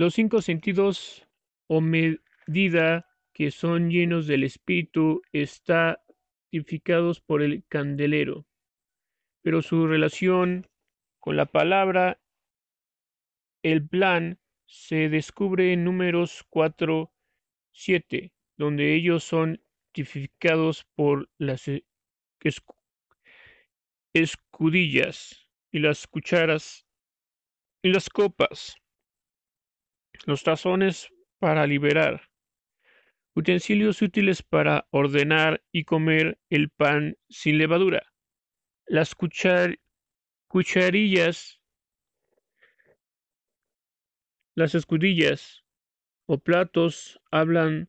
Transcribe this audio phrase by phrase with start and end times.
[0.00, 1.28] Los cinco sentidos
[1.66, 6.02] o medida que son llenos del Espíritu está
[6.48, 8.46] tipificados por el candelero,
[9.42, 10.66] pero su relación
[11.18, 12.18] con la palabra,
[13.62, 17.12] el plan, se descubre en números 4,
[17.70, 19.62] 7, donde ellos son
[19.92, 21.70] tipificados por las
[24.14, 26.86] escudillas y las cucharas
[27.82, 28.79] y las copas,
[30.26, 32.28] los tazones para liberar,
[33.34, 38.12] utensilios útiles para ordenar y comer el pan sin levadura,
[38.86, 39.14] las
[40.48, 41.60] cucharillas,
[44.54, 45.64] las escudillas
[46.26, 47.88] o platos hablan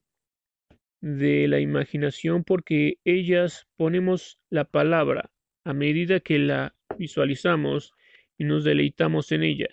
[1.02, 5.32] de la imaginación porque ellas ponemos la palabra
[5.63, 7.93] a medida que la visualizamos
[8.38, 9.68] y nos deleitamos en ella.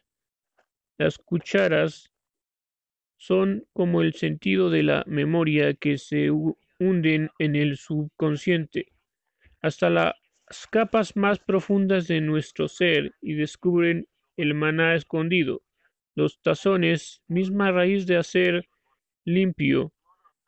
[0.98, 2.10] Las cucharas
[3.18, 8.92] son como el sentido de la memoria que se hunden en el subconsciente
[9.60, 10.14] hasta las
[10.70, 15.62] capas más profundas de nuestro ser y descubren el maná escondido.
[16.14, 18.68] Los tazones, misma raíz de hacer
[19.24, 19.92] limpio,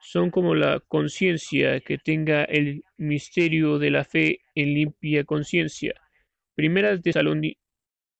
[0.00, 5.94] son como la conciencia que tenga el misterio de la fe en limpia conciencia.
[6.54, 7.56] Primera de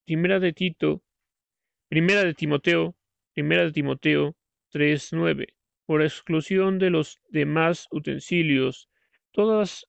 [0.05, 1.03] Primera de Tito,
[1.89, 2.97] Primera de Timoteo,
[3.33, 4.37] Primera de Timoteo
[4.71, 5.55] 3.9.
[5.87, 8.89] Por exclusión de los demás utensilios,
[9.33, 9.87] todas,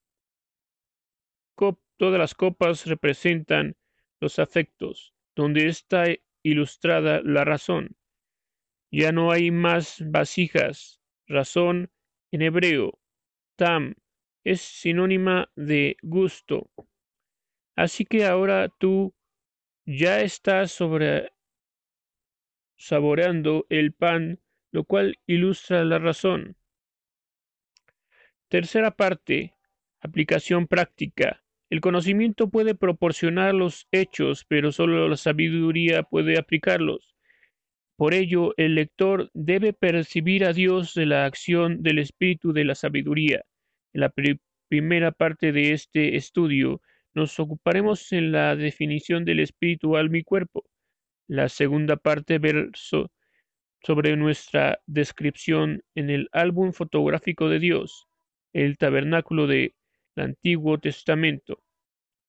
[1.97, 3.77] todas las copas representan
[4.19, 6.05] los afectos, donde está
[6.43, 7.97] ilustrada la razón.
[8.91, 11.91] Ya no hay más vasijas, razón
[12.31, 12.99] en hebreo,
[13.55, 13.95] tam,
[14.43, 16.71] es sinónima de gusto.
[17.75, 19.13] Así que ahora tú
[19.85, 21.31] ya estás sobre
[22.77, 24.40] saboreando el pan,
[24.71, 26.55] lo cual ilustra la razón.
[28.47, 29.53] Tercera parte.
[30.01, 31.43] Aplicación práctica.
[31.69, 37.15] El conocimiento puede proporcionar los hechos, pero solo la sabiduría puede aplicarlos.
[37.95, 42.75] Por ello, el lector debe percibir a Dios de la acción del espíritu de la
[42.75, 43.45] sabiduría.
[43.93, 44.13] En la
[44.67, 46.81] primera parte de este estudio
[47.13, 50.65] nos ocuparemos en la definición del espíritu, alma y cuerpo.
[51.27, 53.11] La segunda parte verso
[53.83, 58.07] sobre nuestra descripción en el álbum fotográfico de Dios,
[58.53, 59.73] el tabernáculo del
[60.15, 61.63] Antiguo Testamento.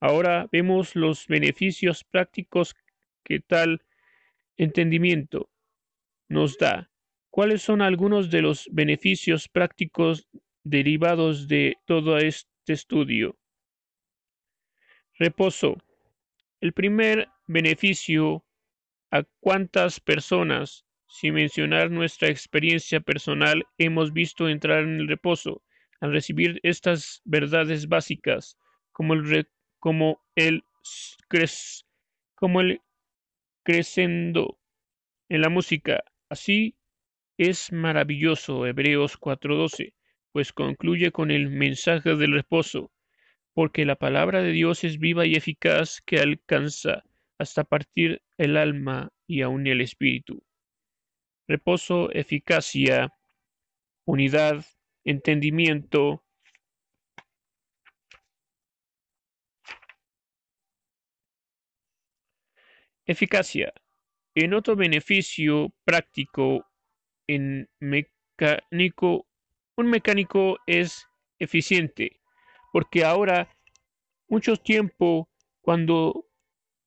[0.01, 2.75] Ahora vemos los beneficios prácticos
[3.23, 3.83] que tal
[4.57, 5.51] entendimiento
[6.29, 6.91] nos da.
[7.31, 10.29] ¿Cuáles son algunos de los beneficios prácticos
[10.65, 13.37] derivados de todo este estudio?
[15.19, 15.77] Reposo.
[16.61, 18.45] El primer beneficio
[19.11, 25.63] a cuántas personas, sin mencionar nuestra experiencia personal, hemos visto entrar en el reposo
[26.01, 28.57] al recibir estas verdades básicas,
[28.93, 29.47] como el,
[29.79, 30.65] como el,
[32.35, 32.81] como el
[33.67, 34.33] en
[35.29, 36.77] la música, Así
[37.37, 39.93] es maravilloso Hebreos 4:12,
[40.33, 42.91] pues concluye con el mensaje del reposo,
[43.53, 47.05] porque la palabra de Dios es viva y eficaz que alcanza
[47.39, 50.43] hasta partir el alma y aun el espíritu.
[51.53, 53.13] Reposo, eficacia,
[54.07, 54.65] unidad,
[55.05, 56.25] entendimiento,
[63.05, 63.75] eficacia.
[64.35, 66.67] En otro beneficio práctico
[67.27, 69.27] en mecánico,
[69.77, 71.07] un mecánico es
[71.39, 72.19] eficiente,
[72.73, 73.55] porque ahora
[74.27, 75.29] mucho tiempo
[75.61, 76.31] cuando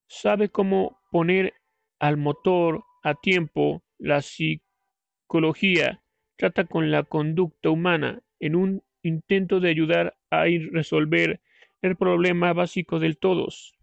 [0.07, 1.53] sabe cómo poner
[1.99, 6.03] al motor a tiempo, la psicología
[6.37, 11.41] trata con la conducta humana en un intento de ayudar a resolver
[11.81, 13.77] el problema básico del todos,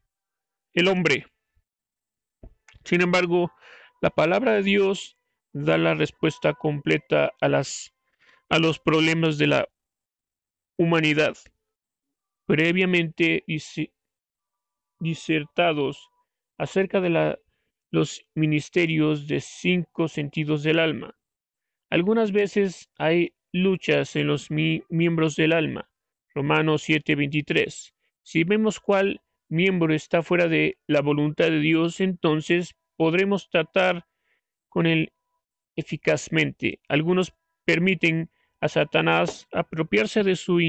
[0.74, 1.26] el hombre.
[2.84, 3.52] Sin embargo,
[4.00, 5.16] la palabra de Dios
[5.52, 7.94] da la respuesta completa a, las,
[8.48, 9.68] a los problemas de la
[10.76, 11.36] humanidad,
[12.46, 13.44] previamente
[14.98, 16.10] disertados
[16.58, 17.38] acerca de
[17.92, 21.14] los ministerios de cinco sentidos del alma.
[21.90, 25.90] Algunas veces hay luchas en los miembros del alma.
[26.34, 27.92] Romanos 7:23.
[28.22, 34.06] Si vemos cuál miembro está fuera de la voluntad de Dios, entonces podremos tratar
[34.70, 35.12] con él
[35.76, 36.80] eficazmente.
[36.88, 37.34] Algunos
[37.66, 38.30] permiten
[38.60, 40.60] a Satanás apropiarse de su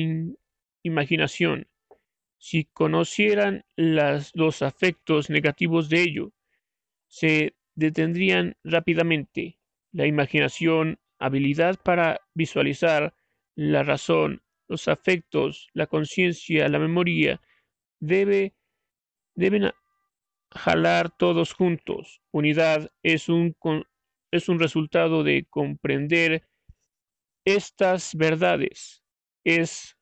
[0.84, 1.70] imaginación.
[2.38, 6.34] Si conocieran los afectos negativos de ello,
[7.14, 9.60] se detendrían rápidamente.
[9.92, 13.14] la imaginación, habilidad para visualizar,
[13.56, 17.40] la razón, los afectos, la conciencia, la memoria,
[18.00, 18.56] debe,
[19.36, 19.70] deben
[20.50, 22.20] jalar todos juntos.
[22.32, 23.56] Unidad es un,
[24.32, 26.48] es un resultado de comprender
[27.46, 29.04] estas verdades.
[29.44, 30.00] Es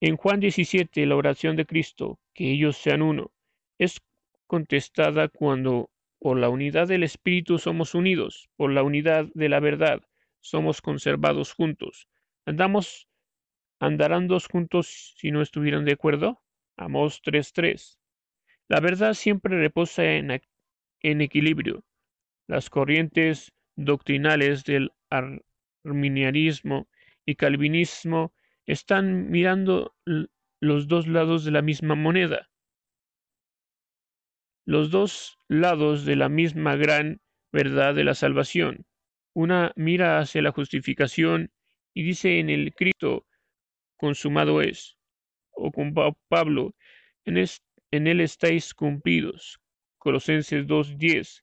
[0.00, 3.32] en Juan 17 la oración de Cristo, que ellos sean uno,
[3.80, 4.00] es
[4.46, 5.90] contestada cuando
[6.24, 10.00] por la unidad del Espíritu somos unidos, por la unidad de la verdad
[10.40, 12.08] somos conservados juntos.
[12.46, 13.10] ¿Andamos,
[13.78, 16.42] andarán dos juntos si no estuvieran de acuerdo?
[16.78, 17.98] Amos 3.3.
[18.68, 20.40] La verdad siempre reposa en,
[21.02, 21.84] en equilibrio.
[22.46, 26.88] Las corrientes doctrinales del arminianismo
[27.26, 28.32] y calvinismo
[28.64, 29.94] están mirando
[30.58, 32.48] los dos lados de la misma moneda
[34.64, 37.20] los dos lados de la misma gran
[37.52, 38.86] verdad de la salvación.
[39.34, 41.50] Una mira hacia la justificación
[41.92, 43.26] y dice en el Cristo
[43.96, 44.96] consumado es,
[45.52, 45.94] o con
[46.28, 46.74] Pablo,
[47.24, 47.44] en,
[47.90, 49.60] en él estáis cumplidos.
[49.98, 51.42] Colosenses 2.10.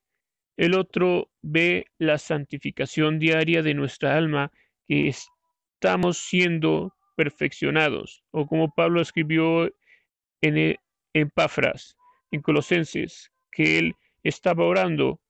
[0.56, 4.52] El otro ve la santificación diaria de nuestra alma
[4.86, 9.66] que estamos siendo perfeccionados, o como Pablo escribió
[10.40, 10.76] en, e,
[12.32, 13.94] en Colosenses que él
[14.24, 15.20] estaba orando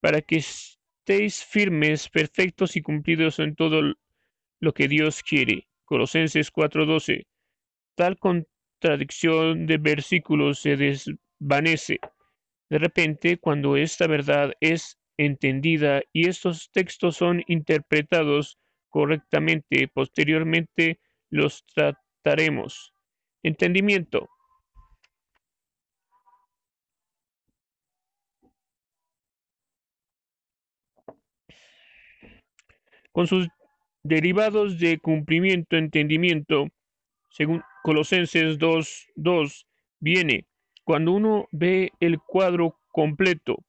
[0.00, 3.94] para que estéis firmes, perfectos y cumplidos en todo
[4.60, 5.68] lo que Dios quiere.
[5.84, 7.26] Colosenses 4:12.
[7.94, 12.00] Tal contradicción de versículos se desvanece.
[12.70, 18.58] De repente, cuando esta verdad es entendida y estos textos son interpretados
[18.88, 21.00] correctamente, posteriormente
[21.30, 22.94] los trataremos.
[23.42, 24.28] Entendimiento.
[33.12, 33.48] Con sus
[34.02, 36.68] derivados de cumplimiento, entendimiento,
[37.30, 39.66] según Colosenses 2.2,
[40.00, 40.46] viene
[40.84, 43.64] cuando uno ve el cuadro completo,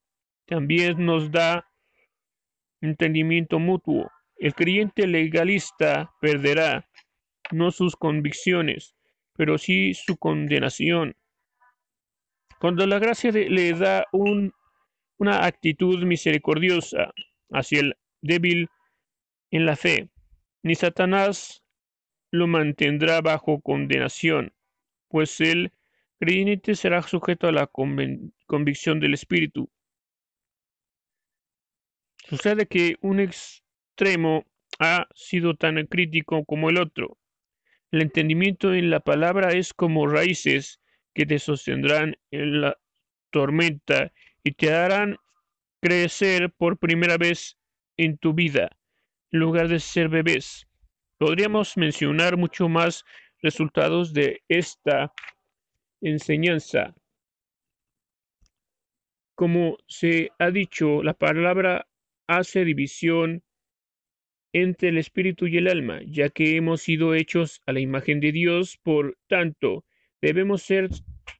[0.48, 1.68] también nos da
[2.82, 4.12] entendimiento mutuo.
[4.38, 6.90] El creyente legalista perderá
[7.52, 8.96] no sus convicciones,
[9.34, 11.16] pero sí su condenación.
[12.60, 17.14] Cuando la gracia le da una actitud misericordiosa
[17.52, 18.70] hacia el débil,
[19.54, 20.10] en la fe,
[20.64, 21.64] ni Satanás
[22.32, 24.52] lo mantendrá bajo condenación,
[25.10, 25.72] pues el
[26.20, 27.70] creyente será sujeto a la
[28.48, 29.70] convicción del Espíritu.
[32.18, 34.44] Sucede que un extremo
[34.80, 37.20] ha sido tan crítico como el otro.
[37.92, 40.82] El entendimiento en la palabra es como raíces
[41.14, 42.80] que te sostendrán en la
[43.30, 44.12] tormenta
[44.44, 45.18] y te harán
[45.80, 47.60] crecer por primera vez
[47.98, 48.72] en tu vida
[49.40, 50.68] lugar de ser bebés.
[51.18, 53.04] Podríamos mencionar mucho más
[53.42, 55.12] resultados de esta
[56.02, 56.96] enseñanza.
[59.36, 61.88] Como se ha dicho, la palabra
[62.28, 63.44] hace división
[64.54, 68.32] entre el espíritu y el alma, ya que hemos sido hechos a la imagen de
[68.32, 69.84] Dios, por tanto,
[70.22, 70.90] debemos ser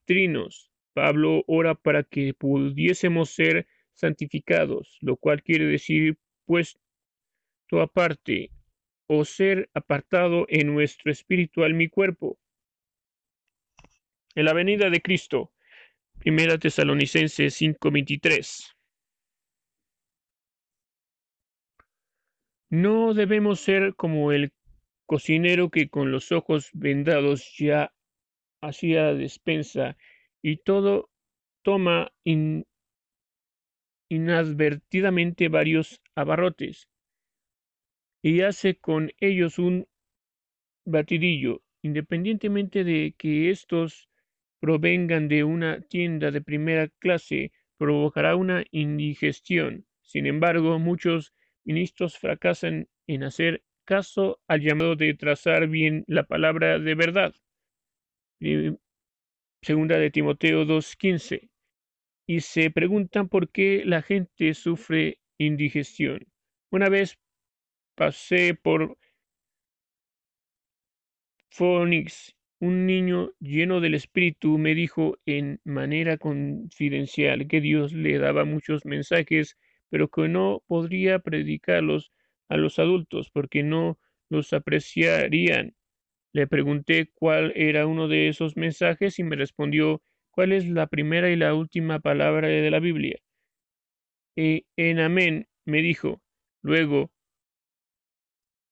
[0.06, 0.72] trinos.
[0.94, 6.78] Pablo ora para que pudiésemos ser santificados, lo cual quiere decir pues
[7.72, 8.52] aparte
[9.08, 12.38] o ser apartado en nuestro espiritual mi cuerpo.
[14.36, 15.52] En la venida de Cristo,
[16.20, 18.76] Primera Tesalonicenses 5:23.
[22.70, 24.52] No debemos ser como el
[25.06, 27.94] cocinero que con los ojos vendados ya
[28.62, 29.96] hacía despensa
[30.42, 31.12] y todo
[31.62, 32.12] toma
[34.10, 36.88] inadvertidamente varios abarrotes
[38.24, 39.86] y hace con ellos un
[40.86, 44.10] batidillo, independientemente de que estos
[44.62, 49.86] provengan de una tienda de primera clase, provocará una indigestión.
[50.02, 51.34] Sin embargo, muchos
[51.66, 57.36] ministros fracasan en hacer caso al llamado de trazar bien la palabra de verdad.
[59.62, 61.50] Segunda de Timoteo 2.15.
[62.26, 66.26] Y se preguntan por qué la gente sufre indigestión.
[66.72, 67.20] Una vez
[67.96, 68.98] pasé por
[71.50, 72.36] Phoenix.
[72.60, 78.86] Un niño lleno del Espíritu me dijo en manera confidencial que Dios le daba muchos
[78.86, 79.58] mensajes,
[79.90, 82.12] pero que no podría predicarlos
[82.50, 85.76] a los adultos porque no los apreciarían.
[86.34, 91.30] Le pregunté cuál era uno de esos mensajes y me respondió cuál es la primera
[91.32, 93.20] y la última palabra de la Biblia.
[94.36, 96.22] E en Amén me dijo,
[96.62, 97.13] Luego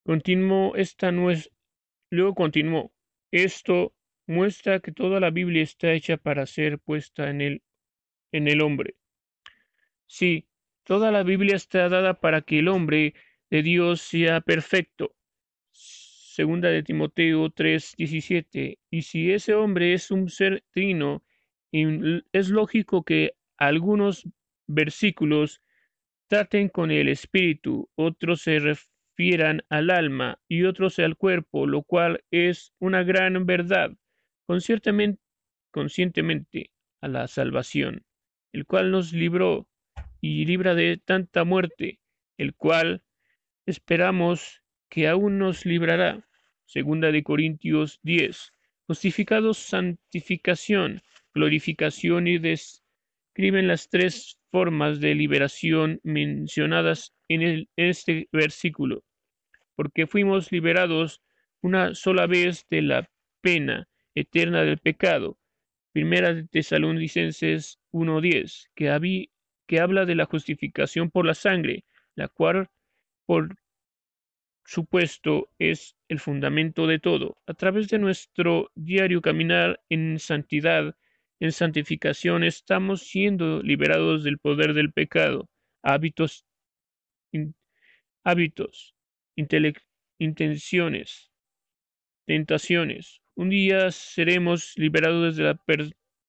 [0.03, 2.91] continuó esta luego continuó.
[3.31, 3.93] Esto
[4.27, 7.63] muestra que toda la Biblia está hecha para ser puesta en el,
[8.31, 8.95] en el hombre.
[10.07, 10.47] Sí,
[10.83, 13.13] toda la Biblia está dada para que el hombre
[13.49, 15.15] de Dios sea perfecto.
[15.71, 18.79] Segunda de Timoteo 3:17.
[18.89, 21.23] Y si ese hombre es un ser trino,
[21.71, 24.27] es lógico que algunos
[24.67, 25.61] versículos
[26.27, 28.59] traten con el espíritu, otros se
[29.69, 33.91] al alma y otros al cuerpo, lo cual es una gran verdad,
[35.71, 38.03] conscientemente a la salvación,
[38.51, 39.67] el cual nos libró
[40.21, 41.99] y libra de tanta muerte,
[42.37, 43.03] el cual
[43.65, 46.27] esperamos que aún nos librará.
[46.65, 48.53] Segunda de Corintios 10.
[48.87, 51.01] Justificados, santificación,
[51.33, 59.03] glorificación y describen las tres formas de liberación mencionadas en, este versículo,
[59.75, 61.21] porque fuimos liberados
[61.61, 63.09] una sola vez de la
[63.41, 65.37] pena eterna del pecado.
[65.93, 69.29] Primera de Tesalonicenses 1.10, que,
[69.67, 71.83] que habla de la justificación por la sangre,
[72.15, 72.69] la cual
[73.25, 73.55] por
[74.65, 77.37] supuesto es el fundamento de todo.
[77.47, 80.95] A través de nuestro diario caminar en santidad,
[81.39, 85.49] en santificación, estamos siendo liberados del poder del pecado,
[85.81, 86.45] hábitos,
[88.23, 88.95] hábitos,
[90.17, 91.31] intenciones,
[92.25, 93.21] tentaciones.
[93.35, 95.59] Un día seremos liberados de la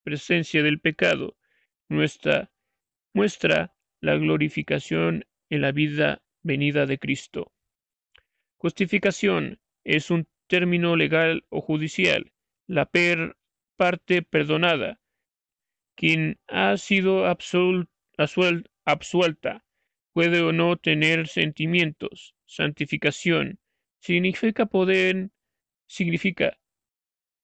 [0.02, 1.36] presencia del pecado.
[1.88, 2.50] Nuestra
[3.12, 7.52] muestra la glorificación en la vida venida de Cristo.
[8.56, 12.32] Justificación es un término legal o judicial.
[12.66, 13.36] La per
[13.76, 15.00] parte perdonada
[15.94, 17.86] quien ha sido absuelta
[20.12, 22.34] puede o no tener sentimientos.
[22.46, 23.58] Santificación
[24.00, 25.30] significa poder,
[25.86, 26.58] significa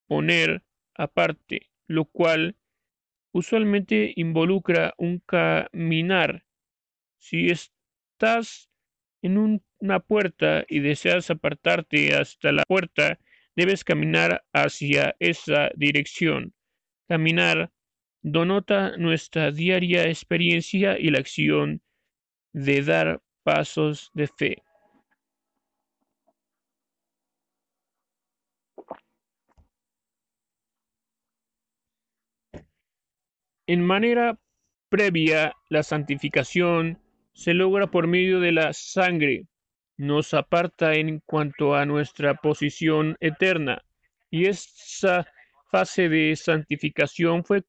[0.07, 0.63] poner
[0.95, 2.57] aparte, lo cual
[3.33, 6.45] usualmente involucra un caminar.
[7.19, 8.71] Si estás
[9.23, 13.19] en una puerta y deseas apartarte hasta la puerta,
[13.57, 16.55] debes caminar hacia esa dirección.
[17.09, 17.73] Caminar
[18.23, 21.83] denota nuestra diaria experiencia y la acción
[22.59, 24.63] de dar pasos de fe.
[33.67, 34.39] En manera
[34.89, 36.99] previa, la santificación
[37.33, 39.47] se logra por medio de la sangre,
[39.97, 43.85] nos aparta en cuanto a nuestra posición eterna,
[44.31, 45.27] y esa
[45.71, 47.63] fase de santificación fue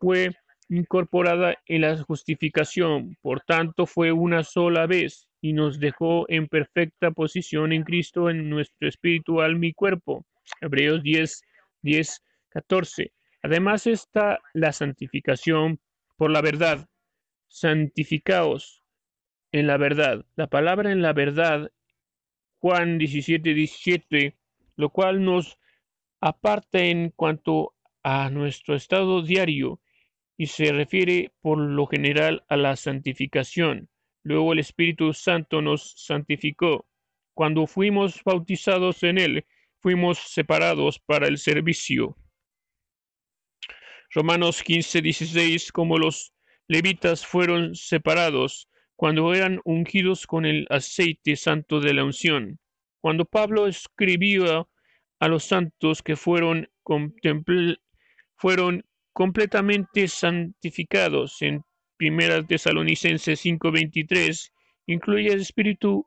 [0.00, 0.30] fue
[0.68, 7.10] incorporada en la justificación, por tanto fue una sola vez y nos dejó en perfecta
[7.10, 10.24] posición en Cristo en nuestro espíritu, alma y cuerpo.
[10.60, 11.42] Hebreos 10,
[11.82, 13.12] 10, 14.
[13.42, 15.78] Además está la santificación
[16.16, 16.86] por la verdad.
[17.48, 18.82] Santificaos
[19.52, 20.24] en la verdad.
[20.34, 21.70] La palabra en la verdad,
[22.58, 24.36] Juan 17, 17,
[24.76, 25.58] lo cual nos
[26.20, 29.80] aparta en cuanto a nuestro estado diario
[30.36, 33.88] y se refiere por lo general a la santificación.
[34.22, 36.86] Luego el Espíritu Santo nos santificó.
[37.34, 39.46] Cuando fuimos bautizados en Él,
[39.80, 42.16] fuimos separados para el servicio.
[44.10, 46.32] Romanos 15, 16, como los
[46.68, 52.58] levitas fueron separados cuando eran ungidos con el aceite santo de la unción.
[53.00, 54.70] Cuando Pablo escribió
[55.18, 56.70] a los santos que fueron,
[58.36, 58.84] fueron
[59.14, 61.64] completamente santificados en
[61.96, 64.52] Primera Tesalonicenses 5:23
[64.86, 66.06] incluye el Espíritu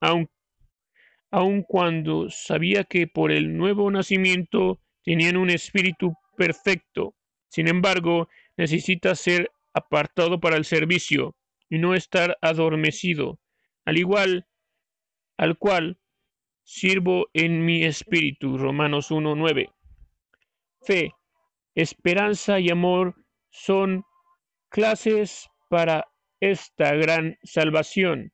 [0.00, 0.28] aun,
[1.30, 7.14] aun cuando sabía que por el nuevo nacimiento tenían un espíritu perfecto.
[7.48, 11.36] Sin embargo, necesita ser apartado para el servicio
[11.68, 13.38] y no estar adormecido,
[13.84, 14.46] al igual
[15.36, 15.98] al cual
[16.64, 18.56] sirvo en mi espíritu.
[18.56, 19.70] Romanos 1:9.
[20.80, 21.12] Fe
[21.78, 23.14] esperanza y amor
[23.50, 24.04] son
[24.68, 26.08] clases para
[26.40, 28.32] esta gran salvación.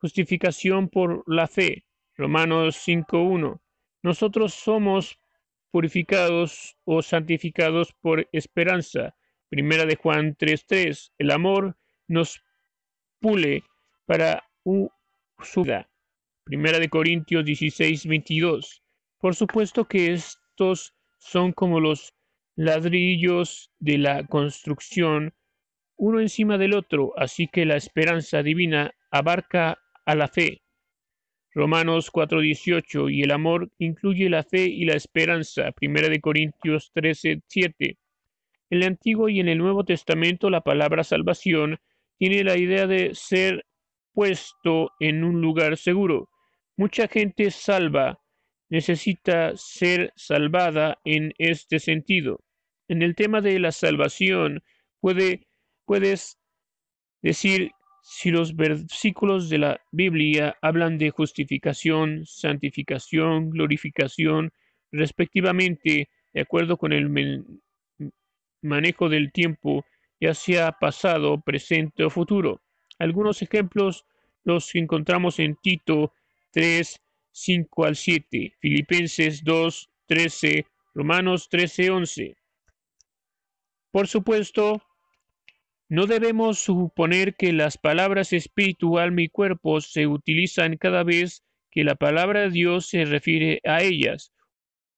[0.00, 1.84] Justificación por la fe.
[2.16, 3.60] Romanos 5.1.
[4.02, 5.18] Nosotros somos
[5.72, 9.16] purificados o santificados por esperanza.
[9.48, 11.10] Primera de Juan 3.3.
[11.18, 12.40] El amor nos
[13.18, 13.64] pule
[14.06, 14.48] para
[15.42, 15.90] su vida.
[16.44, 18.82] Primera de Corintios 16.22.
[19.18, 22.14] Por supuesto que estos son como los
[22.58, 25.32] ladrillos de la construcción
[25.96, 30.62] uno encima del otro, así que la esperanza divina abarca a la fe.
[31.54, 35.70] Romanos 4:18 y el amor incluye la fe y la esperanza.
[35.70, 37.96] Primera de Corintios 13:7.
[38.70, 41.78] En el Antiguo y en el Nuevo Testamento la palabra salvación
[42.18, 43.66] tiene la idea de ser
[44.12, 46.28] puesto en un lugar seguro.
[46.76, 48.18] Mucha gente salva
[48.68, 52.40] necesita ser salvada en este sentido.
[52.88, 54.62] En el tema de la salvación
[55.00, 55.46] puede,
[55.84, 56.38] puedes
[57.22, 64.50] decir si los versículos de la Biblia hablan de justificación, santificación, glorificación,
[64.90, 67.10] respectivamente, de acuerdo con el
[68.62, 69.84] manejo del tiempo,
[70.18, 72.62] ya sea pasado, presente o futuro.
[72.98, 74.06] Algunos ejemplos
[74.44, 76.14] los encontramos en Tito
[76.52, 76.98] 3,
[77.30, 82.37] 5 al 7, Filipenses 2, 13, Romanos 13, 11.
[83.90, 84.82] Por supuesto,
[85.88, 91.84] no debemos suponer que las palabras espíritu, alma y cuerpo se utilizan cada vez que
[91.84, 94.32] la palabra de Dios se refiere a ellas.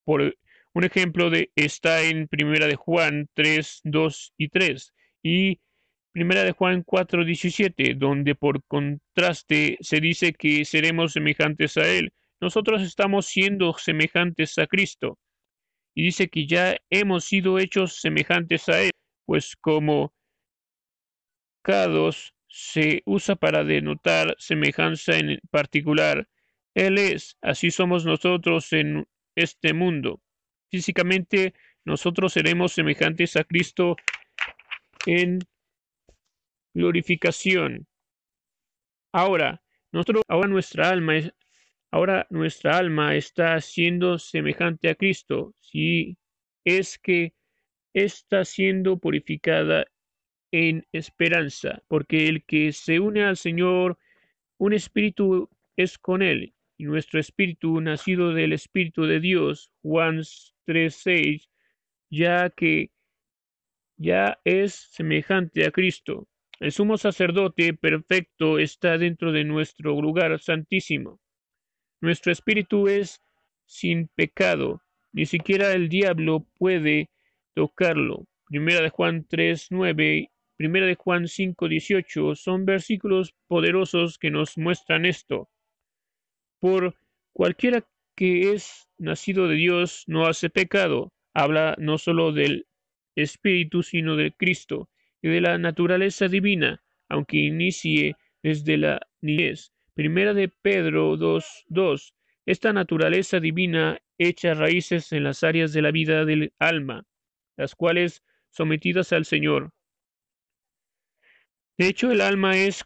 [0.04, 0.34] Por
[0.72, 4.92] un ejemplo de está en Primera de Juan 3, 2 y 3
[5.22, 5.60] y
[6.12, 12.12] Primera de Juan 4, 17, donde por contraste se dice que seremos semejantes a Él.
[12.40, 15.18] Nosotros estamos siendo semejantes a Cristo.
[15.94, 18.92] Y dice que ya hemos sido hechos semejantes a Él,
[19.26, 20.12] pues como
[22.48, 26.28] se usa para denotar semejanza en particular.
[26.74, 29.06] Él es, así somos nosotros en
[29.36, 30.20] este mundo.
[30.70, 31.54] Físicamente,
[31.84, 33.96] nosotros seremos semejantes a Cristo
[35.06, 35.40] en
[36.74, 37.86] glorificación.
[39.12, 41.32] Ahora, nosotros, ahora nuestra alma es,
[41.90, 46.16] ahora nuestra alma está siendo semejante a Cristo, si
[46.64, 47.34] es que
[47.94, 49.86] está siendo purificada
[50.52, 53.98] en esperanza, porque el que se une al Señor,
[54.58, 60.22] un espíritu es con él, y nuestro espíritu, nacido del Espíritu de Dios, Juan
[60.66, 61.50] 3:6,
[62.10, 62.90] ya que
[63.98, 66.26] ya es semejante a Cristo.
[66.58, 71.20] El sumo sacerdote perfecto está dentro de nuestro lugar santísimo.
[72.00, 73.22] Nuestro espíritu es
[73.66, 74.82] sin pecado,
[75.12, 77.10] ni siquiera el diablo puede
[77.54, 78.26] tocarlo.
[78.46, 85.48] Primera de Juan 3:9 Primera de Juan 5:18 son versículos poderosos que nos muestran esto.
[86.58, 86.96] Por
[87.32, 91.14] cualquiera que es nacido de Dios no hace pecado.
[91.32, 92.66] Habla no solo del
[93.16, 94.90] Espíritu, sino de Cristo
[95.22, 99.72] y de la naturaleza divina, aunque inicie desde la niñez.
[100.00, 102.14] Primera de Pedro 2:2.
[102.46, 107.04] Esta naturaleza divina echa raíces en las áreas de la vida del alma,
[107.58, 109.74] las cuales, sometidas al Señor,
[111.76, 112.82] de hecho, el alma es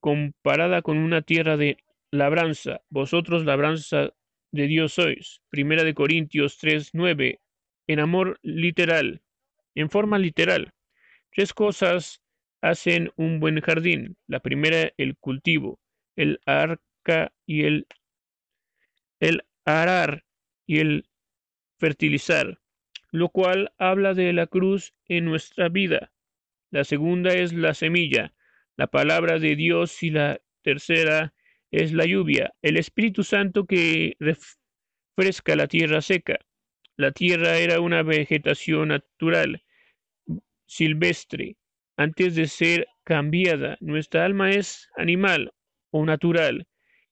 [0.00, 1.76] comparada con una tierra de
[2.10, 2.80] labranza.
[2.90, 4.12] Vosotros labranza
[4.50, 5.42] de Dios sois.
[5.48, 7.40] Primera de Corintios 3, 9.
[7.86, 9.22] En amor literal,
[9.76, 10.72] en forma literal.
[11.30, 12.20] Tres cosas
[12.60, 14.16] hacen un buen jardín.
[14.26, 15.78] La primera, el cultivo,
[16.16, 17.86] el arca y el,
[19.20, 20.24] el arar
[20.66, 21.08] y el
[21.78, 22.60] fertilizar,
[23.10, 26.12] lo cual habla de la cruz en nuestra vida.
[26.70, 28.34] La segunda es la semilla,
[28.76, 31.34] la palabra de Dios y la tercera
[31.70, 36.38] es la lluvia, el Espíritu Santo que refresca la tierra seca.
[36.96, 39.62] La tierra era una vegetación natural,
[40.66, 41.56] silvestre,
[41.96, 43.76] antes de ser cambiada.
[43.80, 45.52] Nuestra alma es animal
[45.92, 46.66] o natural,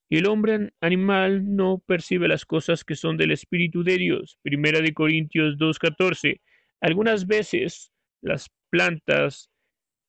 [0.08, 4.38] y el hombre animal no percibe las cosas que son del Espíritu de Dios.
[4.42, 6.40] Primera de Corintios 2.14.
[6.80, 9.50] Algunas veces las plantas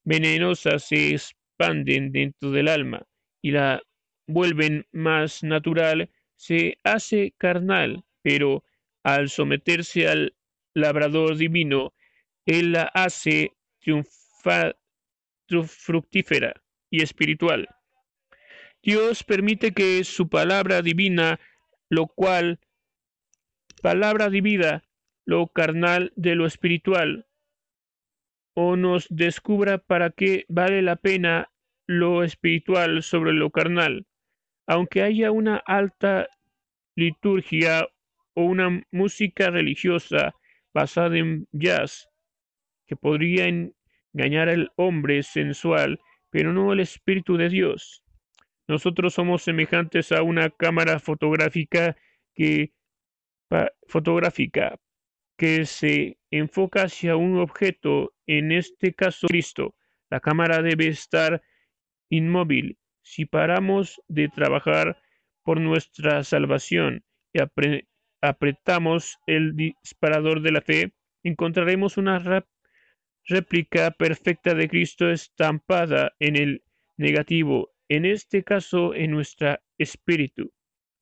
[0.04, 3.04] venenosas se expanden dentro del alma
[3.44, 3.84] y la
[4.28, 8.64] vuelven más natural, se hace carnal, pero
[9.04, 10.36] al someterse al
[10.74, 11.94] labrador divino,
[12.48, 14.80] él la hace triunfar,
[15.68, 16.54] fructífera
[16.90, 17.68] y espiritual.
[18.84, 21.40] Dios permite que su palabra divina,
[21.90, 22.60] lo cual,
[23.82, 24.84] palabra divina,
[25.26, 27.28] lo carnal de lo espiritual,
[28.56, 31.52] o nos descubra para qué vale la pena
[31.86, 34.08] lo espiritual sobre lo carnal.
[34.66, 36.28] Aunque haya una alta
[36.96, 37.88] liturgia
[38.34, 40.34] o una música religiosa
[40.74, 42.10] basada en jazz,
[42.88, 48.04] que podría engañar al hombre sensual, pero no al Espíritu de Dios.
[48.72, 51.98] Nosotros somos semejantes a una cámara fotográfica
[52.34, 52.72] que
[53.86, 54.80] fotográfica
[55.38, 59.76] que se enfoca hacia un objeto, en este caso Cristo.
[60.10, 61.42] La cámara debe estar
[62.10, 65.02] inmóvil Si paramos de trabajar
[65.44, 67.04] por nuestra salvación
[67.34, 67.40] y
[68.22, 72.24] apretamos el disparador de la fe, encontraremos una
[73.26, 76.64] réplica perfecta de Cristo estampada en el
[76.96, 80.50] negativo, en este caso en nuestro espíritu.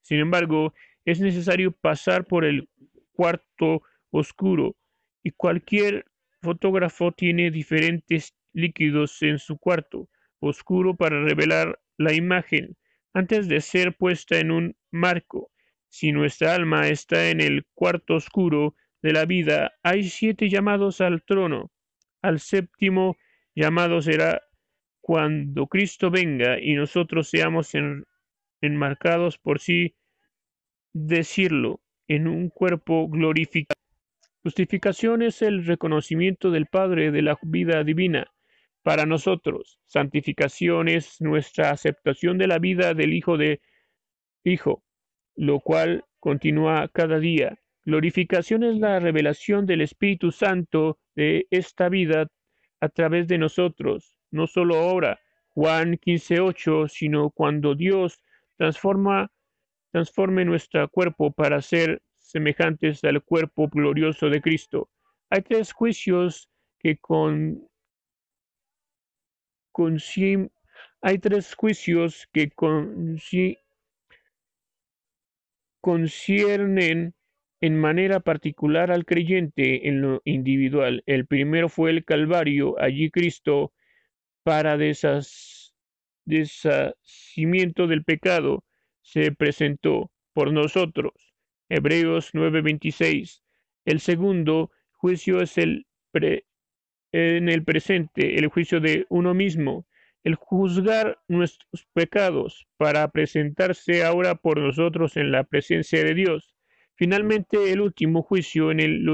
[0.01, 0.73] Sin embargo,
[1.05, 2.67] es necesario pasar por el
[3.11, 4.75] cuarto oscuro
[5.21, 6.05] y cualquier
[6.41, 12.75] fotógrafo tiene diferentes líquidos en su cuarto oscuro para revelar la imagen
[13.13, 15.51] antes de ser puesta en un marco.
[15.89, 21.21] Si nuestra alma está en el cuarto oscuro de la vida, hay siete llamados al
[21.21, 21.71] trono.
[22.23, 23.15] Al séptimo
[23.53, 24.41] llamado será
[25.09, 27.71] cuando Cristo venga y nosotros seamos
[28.61, 29.95] enmarcados por sí
[30.93, 33.81] decirlo en un cuerpo glorificado.
[34.43, 38.31] Justificación es el reconocimiento del Padre de la vida divina
[38.83, 39.79] para nosotros.
[39.87, 43.61] Santificación es nuestra aceptación de la vida del Hijo de
[44.43, 44.83] Hijo,
[45.35, 47.57] lo cual continúa cada día.
[47.83, 52.27] Glorificación es la revelación del Espíritu Santo de esta vida
[52.79, 58.21] a través de nosotros, no solo ahora, Juan 15.8, sino cuando Dios
[58.57, 59.31] transforma,
[59.91, 64.89] transforme nuestro cuerpo para ser semejantes al cuerpo glorioso de Cristo.
[65.29, 67.69] Hay tres juicios que con
[71.01, 72.51] hay tres juicios que
[75.81, 77.13] conciernen
[77.61, 81.03] en manera particular al creyente en lo individual.
[81.05, 83.71] El primero fue el Calvario, allí Cristo,
[84.49, 84.77] para
[86.25, 88.63] deshacimiento del pecado,
[89.03, 91.13] se presentó por nosotros.
[91.69, 93.43] Hebreos 9:26.
[93.85, 96.47] El segundo juicio es el pre
[97.11, 99.85] en el presente el juicio de uno mismo,
[100.23, 106.55] el juzgar nuestros pecados para presentarse ahora por nosotros en la presencia de Dios.
[106.95, 109.05] Finalmente, el último juicio en el,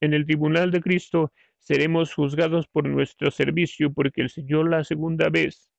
[0.00, 1.32] en el tribunal de Cristo,
[1.64, 5.70] seremos juzgados por nuestro servicio, porque el Señor la segunda vez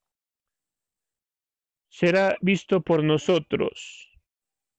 [1.90, 4.12] será visto por nosotros.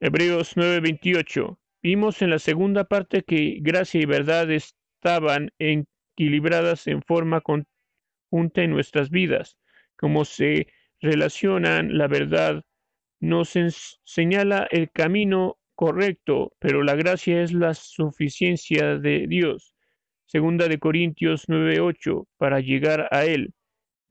[0.00, 1.58] Hebreos 9:28.
[1.82, 8.70] Vimos en la segunda parte que gracia y verdad estaban equilibradas en forma conjunta en
[8.72, 9.56] nuestras vidas.
[9.96, 10.66] Como se
[11.00, 12.64] relacionan, la verdad
[13.20, 13.54] nos
[14.04, 19.75] señala el camino correcto, pero la gracia es la suficiencia de Dios.
[20.36, 23.54] Segunda de Corintios 9:8, para llegar a él.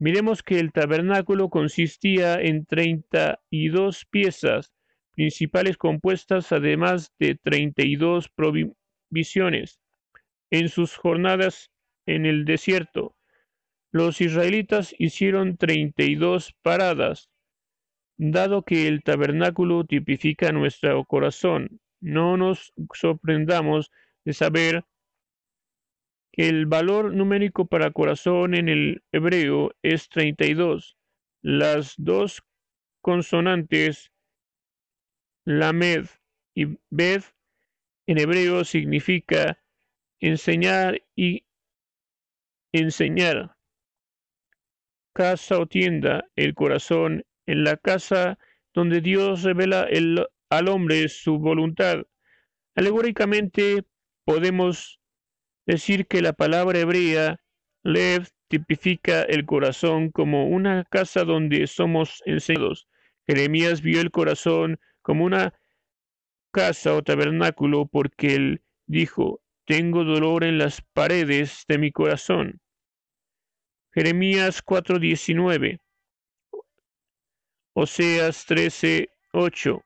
[0.00, 4.72] Miremos que el tabernáculo consistía en treinta y dos piezas
[5.12, 9.78] principales compuestas además de treinta y dos provisiones.
[10.50, 11.70] En sus jornadas
[12.06, 13.14] en el desierto.
[13.92, 17.30] Los israelitas hicieron treinta y dos paradas.
[18.16, 23.92] Dado que el tabernáculo tipifica nuestro corazón, no nos sorprendamos
[24.24, 24.84] de saber
[26.36, 30.98] el valor numérico para corazón en el hebreo es 32.
[31.40, 32.42] Las dos
[33.00, 34.12] consonantes
[35.46, 36.06] lamed
[36.54, 37.22] y bed
[38.06, 39.62] en hebreo significa
[40.20, 41.46] enseñar y
[42.72, 43.56] enseñar.
[45.14, 48.38] Casa o tienda, el corazón, en la casa
[48.74, 52.02] donde Dios revela el, al hombre su voluntad.
[52.74, 53.84] Alegóricamente
[54.24, 55.00] podemos
[55.66, 57.40] decir que la palabra hebrea
[57.82, 62.88] lev tipifica el corazón como una casa donde somos enseñados.
[63.26, 65.52] Jeremías vio el corazón como una
[66.52, 72.60] casa o tabernáculo porque él dijo, tengo dolor en las paredes de mi corazón.
[73.92, 75.80] Jeremías 4:19,
[77.74, 79.82] Oseas 13:8.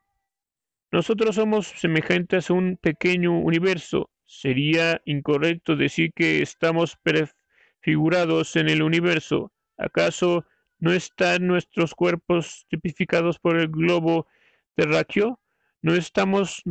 [0.92, 4.10] Nosotros somos semejantes a un pequeño universo.
[4.32, 9.52] Sería incorrecto decir que estamos prefigurados en el universo.
[9.76, 10.46] ¿Acaso
[10.78, 14.28] no están nuestros cuerpos tipificados por el globo
[14.76, 15.40] terráqueo?
[15.82, 16.62] ¿No estamos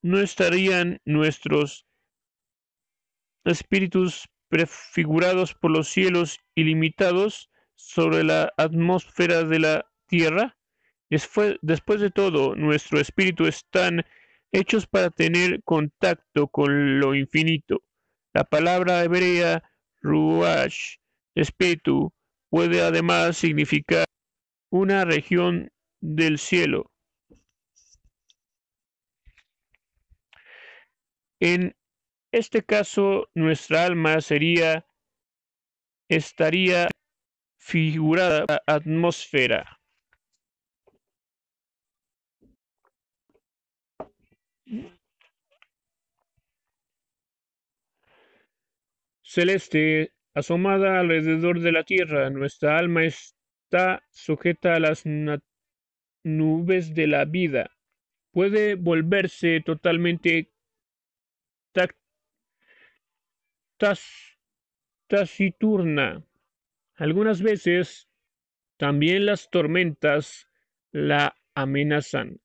[0.00, 1.84] no estarían nuestros
[3.44, 10.56] espíritus prefigurados por los cielos ilimitados sobre la atmósfera de la tierra?
[11.10, 14.06] Después, de todo, nuestro espíritu están
[14.52, 17.82] hechos para tener contacto con lo infinito.
[18.34, 19.62] La palabra hebrea
[20.00, 20.98] ruach,
[21.34, 22.12] espíritu,
[22.50, 24.04] puede además significar
[24.70, 26.90] una región del cielo.
[31.40, 31.76] En
[32.32, 34.86] este caso, nuestra alma sería,
[36.08, 36.88] estaría
[37.58, 39.77] figurada atmósfera.
[49.38, 52.28] Celeste asomada alrededor de la tierra.
[52.28, 55.04] Nuestra alma está sujeta a las
[56.24, 57.70] nubes de la vida.
[58.32, 60.50] Puede volverse totalmente
[65.06, 66.24] taciturna.
[66.96, 68.08] Algunas veces
[68.76, 70.48] también las tormentas
[70.90, 72.40] la amenazan.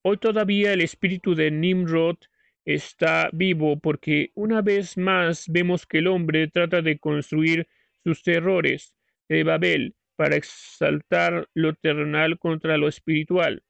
[0.00, 2.16] Hoy todavía el espíritu de Nimrod
[2.64, 7.68] está vivo porque una vez más vemos que el hombre trata de construir
[8.04, 8.94] sus terrores
[9.28, 13.64] de Babel para exaltar lo terrenal contra lo espiritual.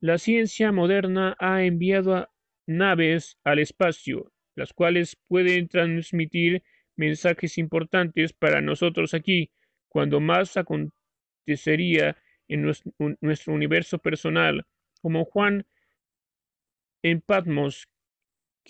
[0.00, 2.28] La ciencia moderna ha enviado
[2.66, 6.62] naves al espacio, las cuales pueden transmitir
[6.96, 9.50] mensajes importantes para nosotros aquí,
[9.88, 12.16] cuando más acontecería
[12.48, 12.72] en
[13.20, 14.64] nuestro universo personal,
[15.00, 15.66] como Juan
[17.02, 17.88] en Patmos,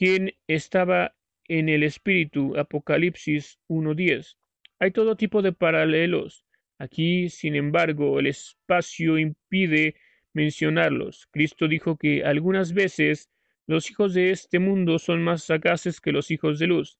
[0.01, 1.15] quien estaba
[1.47, 4.39] en el espíritu, Apocalipsis 1.10.
[4.79, 6.47] Hay todo tipo de paralelos.
[6.79, 9.97] Aquí, sin embargo, el espacio impide
[10.33, 11.29] mencionarlos.
[11.31, 13.29] Cristo dijo que algunas veces
[13.67, 16.99] los hijos de este mundo son más sagaces que los hijos de luz.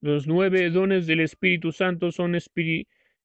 [0.00, 2.34] Los nueve dones del Espíritu Santo son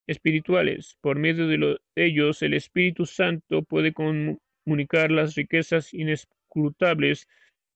[0.06, 0.98] espirituales.
[1.00, 7.26] Por medio de, ellos, el Espíritu Santo puede comunicar las riquezas inescrutables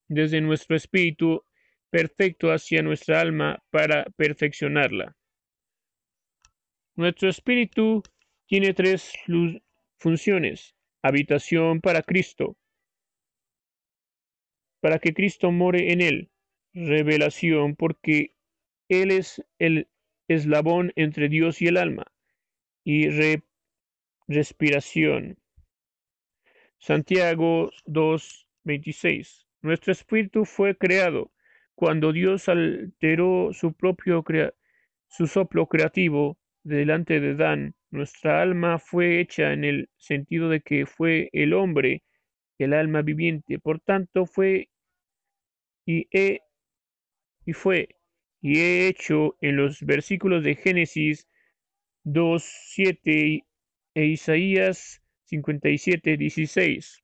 [0.09, 1.44] desde nuestro espíritu
[1.90, 5.16] perfecto hacia nuestra alma para perfeccionarla.
[6.97, 8.03] Nuestro espíritu
[8.47, 9.12] tiene tres
[9.99, 10.75] funciones.
[11.03, 12.57] Habitación para Cristo,
[14.81, 16.31] para que Cristo more en él.
[16.75, 18.35] Revelación, porque
[18.88, 19.88] Él es el
[20.29, 22.07] eslabón entre Dios y el alma.
[22.85, 23.09] Y
[24.27, 25.38] respiración.
[26.79, 29.48] Santiago 2.26.
[29.62, 31.33] Nuestro espíritu fue creado
[31.75, 34.25] cuando Dios alteró su propio
[35.09, 37.75] su soplo creativo delante de Dan.
[37.90, 42.03] Nuestra alma fue hecha en el sentido de que fue el hombre
[42.59, 43.59] el alma viviente.
[43.59, 44.68] Por tanto, fue
[45.87, 46.40] y he
[47.47, 47.88] y fue
[48.40, 51.27] y he hecho en los versículos de Génesis
[52.05, 53.44] 2, 7
[53.94, 57.03] e Isaías 57, 16.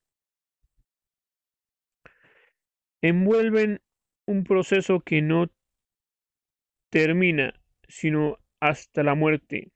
[3.04, 3.82] Envuelven
[4.26, 5.52] un proceso que no
[6.88, 7.52] termina,
[7.86, 9.70] sino hasta la muerte.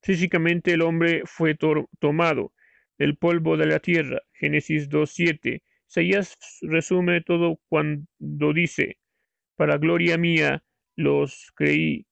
[0.00, 1.54] Físicamente el hombre fue
[1.98, 2.54] tomado
[2.96, 4.22] del polvo de la tierra.
[4.32, 5.60] Génesis 2.7.
[5.86, 8.96] Isaías resume todo cuando dice,
[9.54, 10.64] para gloria mía
[10.96, 12.06] los creí,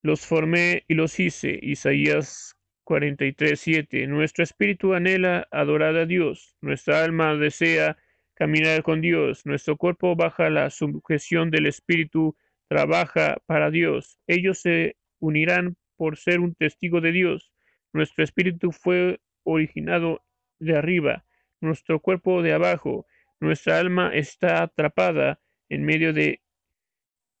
[0.00, 1.58] los formé y los hice.
[1.60, 4.06] Isaías 43.7.
[4.08, 7.96] Nuestro espíritu anhela adorar a Dios, nuestra alma desea
[8.34, 12.36] caminar con Dios, nuestro cuerpo baja la sujeción del espíritu,
[12.68, 14.18] trabaja para Dios.
[14.26, 17.52] Ellos se unirán por ser un testigo de Dios.
[17.92, 20.24] Nuestro espíritu fue originado
[20.58, 21.24] de arriba,
[21.60, 23.06] nuestro cuerpo de abajo,
[23.40, 26.40] nuestra alma está atrapada en medio de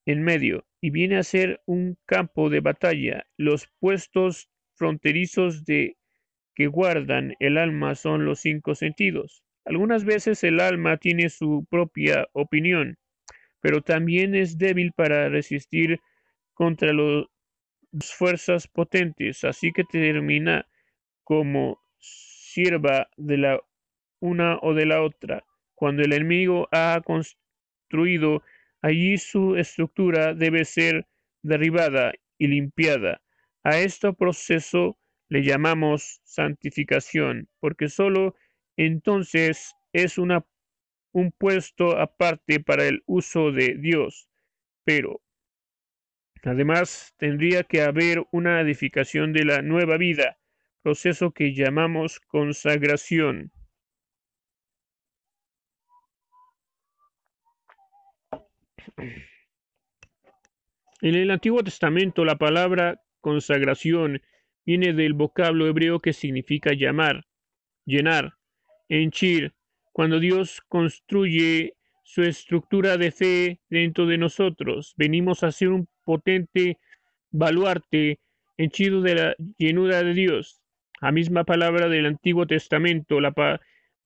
[0.04, 3.26] en medio y viene a ser un campo de batalla.
[3.36, 5.96] Los puestos fronterizos de
[6.54, 9.42] que guardan el alma son los cinco sentidos.
[9.64, 12.98] Algunas veces el alma tiene su propia opinión,
[13.60, 16.00] pero también es débil para resistir
[16.54, 17.26] contra las
[18.12, 20.66] fuerzas potentes, así que termina
[21.24, 23.60] como sierva de la
[24.20, 25.44] una o de la otra.
[25.74, 28.42] Cuando el enemigo ha construido
[28.82, 31.06] allí su estructura debe ser
[31.42, 33.22] derribada y limpiada.
[33.64, 34.98] A este proceso
[35.28, 38.34] le llamamos santificación, porque sólo
[38.76, 40.42] entonces es un
[41.38, 44.28] puesto aparte para el uso de Dios.
[44.84, 45.20] Pero
[46.42, 50.38] además tendría que haber una edificación de la nueva vida,
[50.82, 53.52] proceso que llamamos consagración.
[61.00, 64.20] En el Antiguo Testamento la palabra consagración
[64.66, 67.24] viene del vocablo hebreo que significa llamar,
[67.86, 68.34] llenar,
[68.88, 69.54] henchir.
[69.92, 76.78] Cuando Dios construye su estructura de fe dentro de nosotros, venimos a ser un potente
[77.30, 78.20] baluarte
[78.56, 80.60] henchido de la llenura de Dios.
[81.00, 83.32] La misma palabra del Antiguo Testamento, la,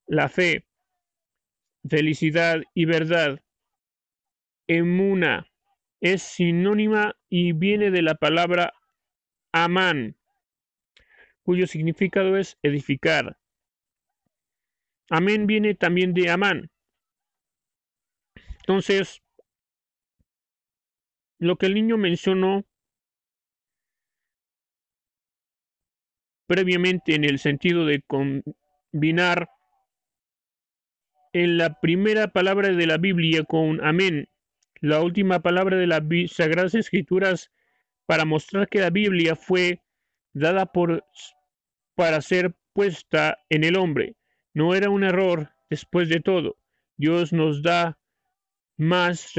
[0.07, 0.65] la fe,
[1.87, 3.39] felicidad y verdad,
[4.67, 5.47] emuna
[6.01, 8.73] es sinónima y viene de la palabra
[9.51, 10.15] amán,
[11.43, 13.37] cuyo significado es edificar.
[15.09, 16.69] Amén viene también de amán.
[18.59, 19.21] Entonces,
[21.39, 22.65] lo que el niño mencionó
[26.47, 29.49] previamente en el sentido de combinar
[31.33, 34.29] en la primera palabra de la Biblia con amén,
[34.79, 37.51] la última palabra de las Sagradas Escrituras
[38.07, 39.83] para mostrar que la Biblia fue
[40.33, 41.05] dada por
[41.93, 44.15] para ser puesta en el hombre.
[44.53, 46.57] No era un error después de todo.
[46.95, 47.99] Dios nos da
[48.77, 49.33] más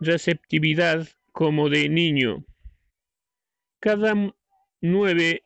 [0.00, 2.44] receptividad como de niño.
[3.80, 4.14] Cada
[4.80, 5.44] nueve,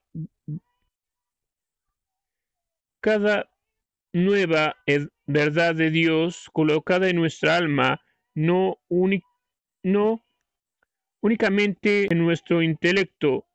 [3.00, 3.50] cada
[4.12, 4.76] nueva
[5.26, 8.02] verdad de Dios colocada en nuestra alma,
[8.35, 8.78] no,
[9.83, 10.28] no
[11.20, 13.46] únicamente en nuestro intelecto,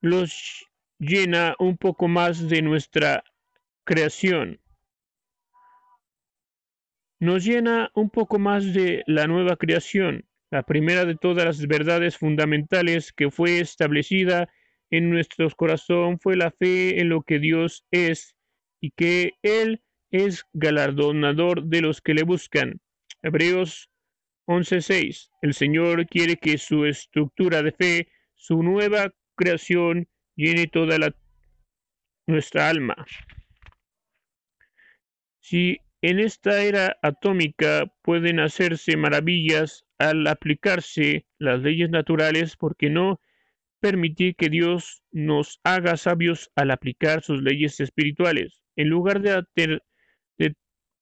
[0.00, 0.66] los
[0.98, 3.24] llena un poco más de nuestra
[3.84, 4.60] creación.
[7.18, 12.16] Nos llena un poco más de la nueva creación, la primera de todas las verdades
[12.16, 14.48] fundamentales que fue establecida
[14.90, 18.34] en nuestros corazón fue la fe en lo que Dios es
[18.80, 22.80] y que Él es galardonador de los que le buscan.
[23.22, 23.89] Hebreos
[24.50, 25.30] 11:6.
[25.42, 30.98] El Señor quiere que su estructura de fe, su nueva creación, llene toda
[32.26, 33.06] nuestra alma.
[35.38, 43.20] Si en esta era atómica pueden hacerse maravillas al aplicarse las leyes naturales, porque no
[43.78, 49.44] permitir que Dios nos haga sabios al aplicar sus leyes espirituales, en lugar de,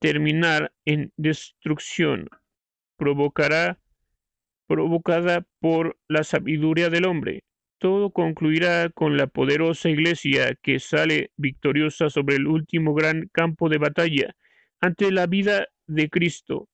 [0.01, 2.29] terminar en destrucción,
[2.99, 3.79] provocará
[4.67, 7.45] provocada por la sabiduría del hombre.
[7.79, 13.79] Todo concluirá con la poderosa iglesia que sale victoriosa sobre el último gran campo de
[13.79, 14.37] batalla
[14.81, 16.69] ante la vida de Cristo.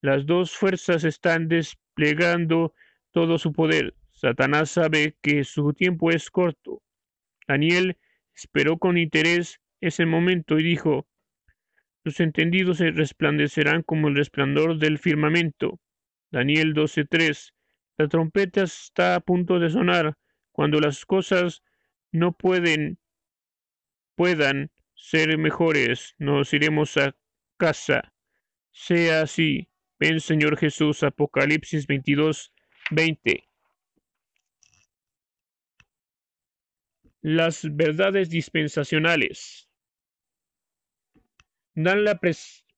[0.00, 2.72] Las dos fuerzas están desplegando
[3.10, 3.94] todo su poder.
[4.12, 6.80] Satanás sabe que su tiempo es corto.
[7.46, 7.98] Daniel
[8.34, 11.06] esperó con interés ese momento y dijo,
[12.06, 15.80] sus entendidos se resplandecerán como el resplandor del firmamento.
[16.30, 17.52] Daniel 12:3.
[17.98, 20.16] La trompeta está a punto de sonar
[20.52, 21.64] cuando las cosas
[22.12, 23.00] no pueden
[24.14, 27.16] puedan ser mejores, nos iremos a
[27.56, 28.12] casa.
[28.70, 29.68] Sea así.
[29.98, 32.52] Ven Señor Jesús, Apocalipsis 22,
[32.92, 33.48] 20.
[37.22, 39.65] Las verdades dispensacionales
[41.76, 42.18] dan la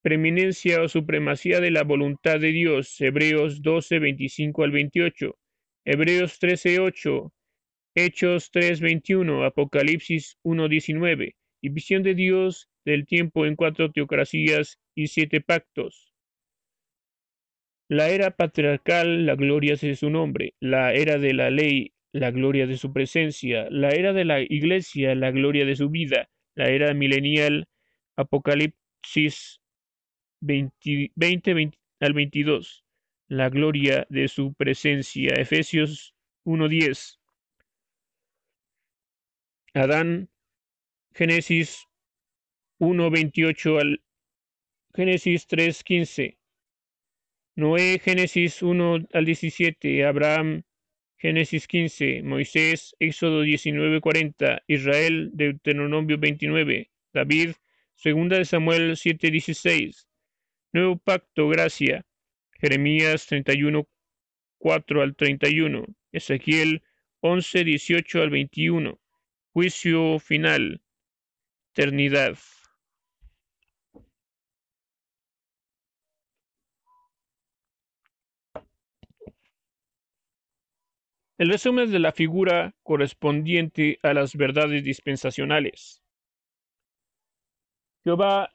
[0.02, 3.00] preeminencia o supremacía de la voluntad de Dios.
[3.00, 5.38] Hebreos 12, 25 al 28.
[5.84, 7.32] Hebreos 13, 8.
[7.94, 9.44] Hechos 3, 21.
[9.44, 11.36] Apocalipsis 1, 19.
[11.62, 16.12] Y visión de Dios del tiempo en cuatro teocracias y siete pactos.
[17.88, 20.54] La era patriarcal, la gloria de su nombre.
[20.58, 25.14] La era de la ley, la gloria de su presencia, la era de la iglesia,
[25.14, 27.68] la gloria de su vida, la era milenial,
[28.18, 28.77] Apocalipsis
[30.40, 32.84] 20, al 22,
[33.28, 37.18] la gloria de su presencia, Efesios 1.10,
[39.74, 40.28] Adán,
[41.14, 41.86] Génesis
[42.78, 44.02] 1.28 al
[44.94, 46.38] Génesis 3.15,
[47.56, 50.62] Noé, Génesis 1 al 17, Abraham,
[51.18, 57.54] Génesis 15, Moisés, Éxodo 19:40, Israel, Deuteronomio 29, David,
[58.00, 60.06] Segunda de Samuel 7:16,
[60.72, 62.06] Nuevo Pacto, Gracia,
[62.52, 63.88] Jeremías 31,
[64.58, 66.84] 4 al 31, Ezequiel
[67.22, 69.00] 11, 18 al 21,
[69.52, 70.80] Juicio final,
[71.72, 72.38] Eternidad.
[81.36, 86.00] El resumen de la figura correspondiente a las verdades dispensacionales.
[88.04, 88.52] Jehová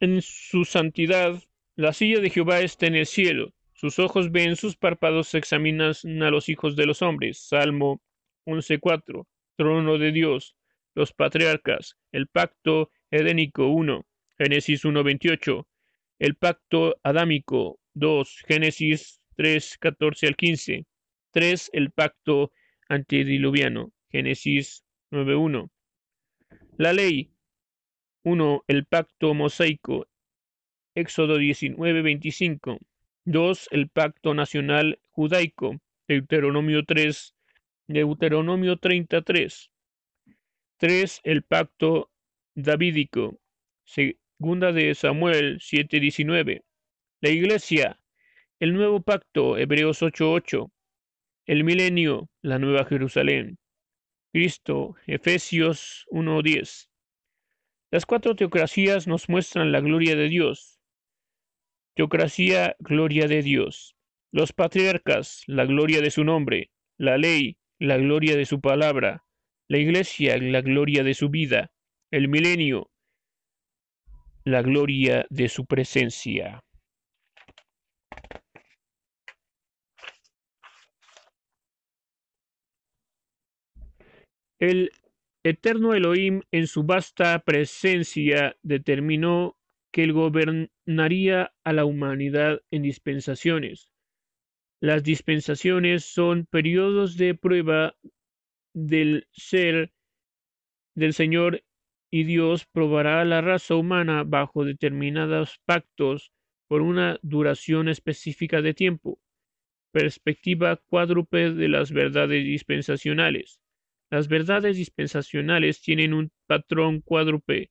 [0.00, 1.42] en su santidad,
[1.76, 6.30] la silla de Jehová está en el cielo, sus ojos ven, sus párpados examinan a
[6.30, 7.38] los hijos de los hombres.
[7.48, 8.00] Salmo
[8.46, 9.26] 11.4.
[9.56, 10.56] Trono de Dios,
[10.94, 14.06] los patriarcas, el pacto edénico 1,
[14.38, 15.66] Génesis 1.28,
[16.18, 20.86] el pacto adámico 2, Génesis 3.14 al 15,
[21.32, 21.70] 3.
[21.72, 22.52] El pacto
[22.88, 23.92] antediluviano.
[24.10, 25.70] Génesis 9.1.
[26.76, 27.31] La ley.
[28.24, 28.64] 1.
[28.66, 30.06] El pacto mosaico.
[30.94, 32.78] Éxodo 19.25.
[33.24, 33.68] 2.
[33.70, 35.80] El pacto nacional judaico.
[36.08, 37.34] Deuteronomio 3.
[37.88, 39.70] Deuteronomio 33.
[40.78, 41.20] 3.
[41.24, 42.10] El pacto
[42.54, 43.38] davídico.
[43.84, 46.62] Segunda de Samuel 7.19.
[47.20, 47.98] La iglesia
[48.62, 50.70] el nuevo pacto, Hebreos 8:8,
[51.46, 53.58] el milenio, la nueva Jerusalén,
[54.32, 56.88] Cristo, Efesios 1:10.
[57.92, 60.80] Las cuatro teocracias nos muestran la gloria de Dios.
[61.94, 63.96] Teocracia, gloria de Dios.
[64.32, 66.70] Los patriarcas, la gloria de su nombre.
[66.96, 69.26] La ley, la gloria de su palabra.
[69.68, 71.70] La iglesia, la gloria de su vida.
[72.10, 72.90] El milenio,
[74.44, 76.64] la gloria de su presencia.
[84.58, 84.90] El
[85.44, 89.58] eterno Elohim en su vasta presencia determinó
[89.92, 93.90] que él gobernaría a la humanidad en dispensaciones.
[94.80, 97.96] Las dispensaciones son periodos de prueba
[98.74, 99.92] del ser
[100.96, 101.62] del Señor
[102.10, 106.32] y Dios probará a la raza humana bajo determinados pactos
[106.68, 109.20] por una duración específica de tiempo.
[109.92, 113.61] Perspectiva cuádruple de las verdades dispensacionales.
[114.12, 117.70] Las verdades dispensacionales tienen un patrón cuádruple.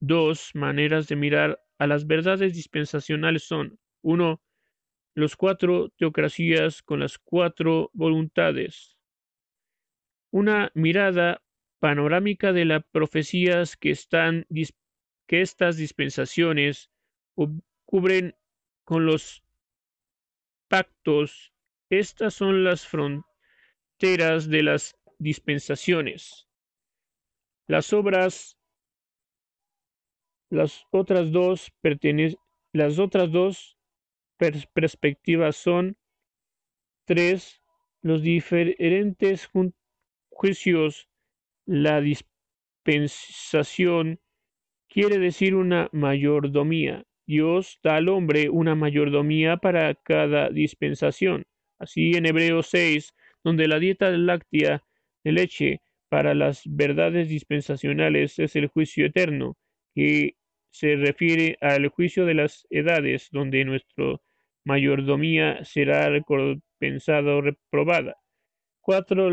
[0.00, 4.40] Dos maneras de mirar a las verdades dispensacionales son uno,
[5.14, 8.96] Los cuatro teocracias con las cuatro voluntades.
[10.30, 11.42] Una mirada
[11.80, 14.46] panorámica de las profecías que, están,
[15.26, 16.90] que estas dispensaciones
[17.84, 18.34] cubren
[18.84, 19.44] con los
[20.68, 21.52] pactos.
[21.90, 26.48] Estas son las fronteras de las dispensaciones.
[27.68, 28.58] Las obras,
[30.50, 31.72] las otras dos
[32.72, 33.78] las otras dos
[34.72, 35.96] perspectivas son
[37.04, 37.60] tres,
[38.02, 39.48] los diferentes
[40.30, 41.08] juicios,
[41.66, 44.20] la dispensación
[44.88, 47.04] quiere decir una mayordomía.
[47.26, 51.44] Dios da al hombre una mayordomía para cada dispensación.
[51.78, 53.14] Así en Hebreos 6,
[53.44, 54.82] donde la dieta láctea
[55.24, 59.56] de leche para las verdades dispensacionales es el juicio eterno,
[59.94, 60.34] que
[60.70, 64.16] se refiere al juicio de las edades, donde nuestra
[64.64, 68.16] mayordomía será recompensada o reprobada.
[68.80, 69.30] Cuatro,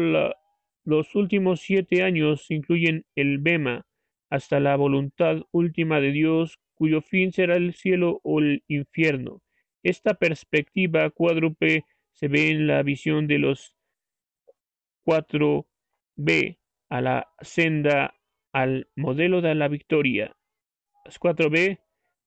[0.84, 3.86] los últimos siete años incluyen el Bema,
[4.30, 9.42] hasta la voluntad última de Dios, cuyo fin será el cielo o el infierno.
[9.84, 13.74] Esta perspectiva cuádruple se ve en la visión de los
[15.04, 15.68] cuatro
[16.18, 16.60] B
[16.90, 18.16] a la senda
[18.52, 20.36] al modelo de la victoria.
[21.06, 21.80] Las 4B,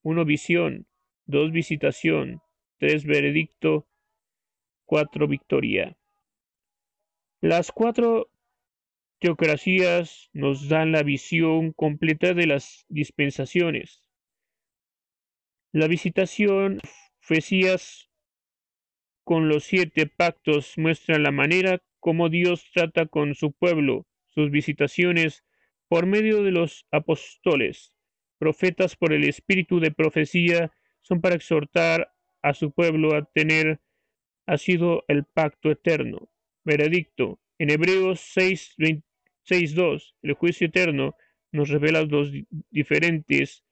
[0.03, 0.87] 1 visión,
[1.27, 2.41] 2 visitación,
[2.79, 3.87] 3 veredicto,
[4.87, 5.97] 4 victoria.
[7.43, 8.31] Las cuatro
[9.19, 14.05] teocracias nos dan la visión completa de las dispensaciones.
[15.73, 16.81] La visitación,
[17.19, 18.11] profecías
[19.25, 25.45] con los siete pactos muestran la manera cómo Dios trata con su pueblo, sus visitaciones
[25.89, 27.95] por medio de los apóstoles,
[28.39, 30.73] profetas por el espíritu de profecía,
[31.03, 33.81] son para exhortar a su pueblo a tener
[34.47, 36.29] ha sido el pacto eterno.
[36.65, 37.39] Veredicto.
[37.59, 38.75] En Hebreos 6,
[39.75, 41.15] 2, el juicio eterno
[41.53, 42.33] nos revela los
[42.71, 43.65] diferentes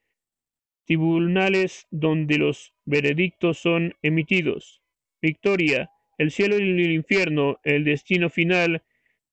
[0.87, 4.83] tribunales donde los veredictos son emitidos.
[5.21, 8.83] Victoria el cielo y el infierno, el destino final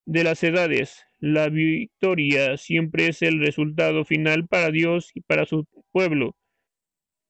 [0.05, 1.03] de las edades.
[1.19, 6.37] La victoria siempre es el resultado final para Dios y para su pueblo.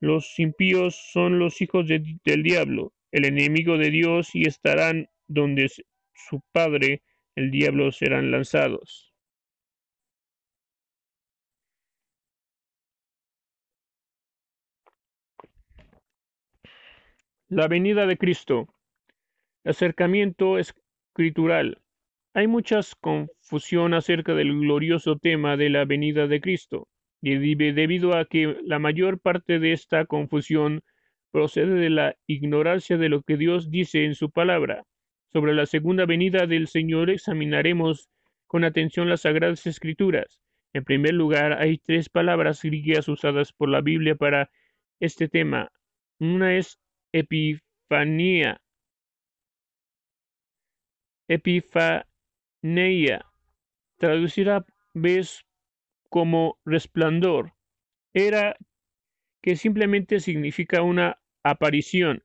[0.01, 6.41] Los impíos son los hijos del diablo, el enemigo de Dios, y estarán donde su
[6.51, 7.01] padre,
[7.35, 9.13] el diablo, serán lanzados.
[17.47, 18.74] La venida de Cristo.
[19.65, 21.81] Acercamiento escritural.
[22.35, 26.87] Hay mucha confusión acerca del glorioso tema de la venida de Cristo,
[27.19, 30.81] debido a que la mayor parte de esta confusión
[31.31, 34.83] procede de la ignorancia de lo que Dios dice en su palabra.
[35.33, 38.07] Sobre la segunda venida del Señor examinaremos
[38.45, 40.39] con atención las sagradas escrituras.
[40.73, 44.51] En primer lugar, hay tres palabras griegas usadas por la Biblia para
[44.99, 45.71] este tema.
[46.19, 46.77] Una es
[47.11, 48.61] epifanía,
[51.27, 53.25] Epifaneia,
[53.97, 55.45] traducida vez
[56.09, 57.53] como resplandor,
[58.13, 58.55] era
[59.41, 62.23] que simplemente significa una aparición.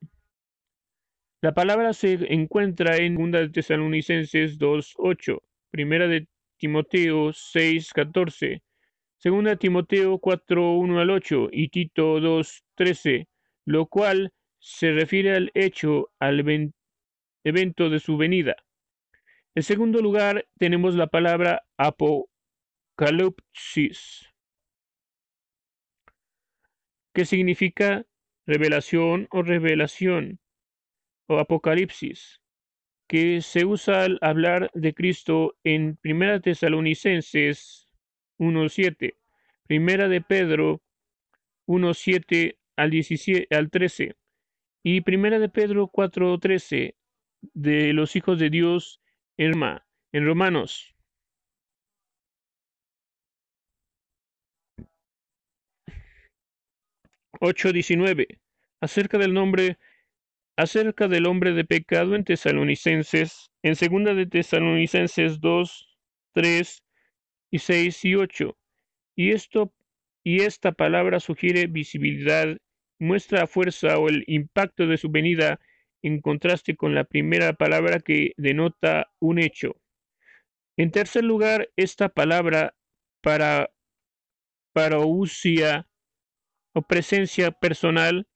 [1.43, 5.41] La palabra se encuentra en 2 de Tesalonicenses 2.8,
[5.71, 6.29] Primera de
[6.59, 8.63] Timoteo 6.14,
[9.17, 13.27] Segunda Timoteo 4.1 al 8 y Tito 2.13,
[13.65, 16.41] lo cual se refiere al hecho, al
[17.45, 18.57] evento de su venida.
[19.61, 24.27] En segundo lugar, tenemos la palabra apocalipsis,
[27.13, 28.07] que significa
[28.47, 30.41] revelación o revelación
[31.27, 32.41] o apocalipsis,
[33.07, 37.93] que se usa al hablar de Cristo en Primera Tesalonicenses
[38.39, 39.19] 1.7,
[39.67, 40.81] Primera de Pedro
[41.67, 44.17] 1.7 al, 17, al 13
[44.83, 46.95] y Primera de Pedro 4.13
[47.53, 49.03] de los hijos de Dios
[50.13, 50.95] en Romanos.
[57.41, 57.71] Ocho
[58.83, 59.79] acerca del nombre
[60.59, 65.99] acerca del hombre de pecado en Tesalonicenses, en segunda de Tesalonicenses 2,
[66.35, 66.85] 3
[67.51, 68.59] y 6 y 8.
[69.17, 69.73] Y esto
[70.23, 72.59] y esta palabra sugiere visibilidad,
[72.99, 75.59] muestra fuerza o el impacto de su venida
[76.03, 79.77] en contraste con la primera palabra que denota un hecho.
[80.77, 82.75] En tercer lugar, esta palabra
[83.21, 83.71] para
[84.73, 85.87] parousia
[86.73, 88.27] o presencia personal,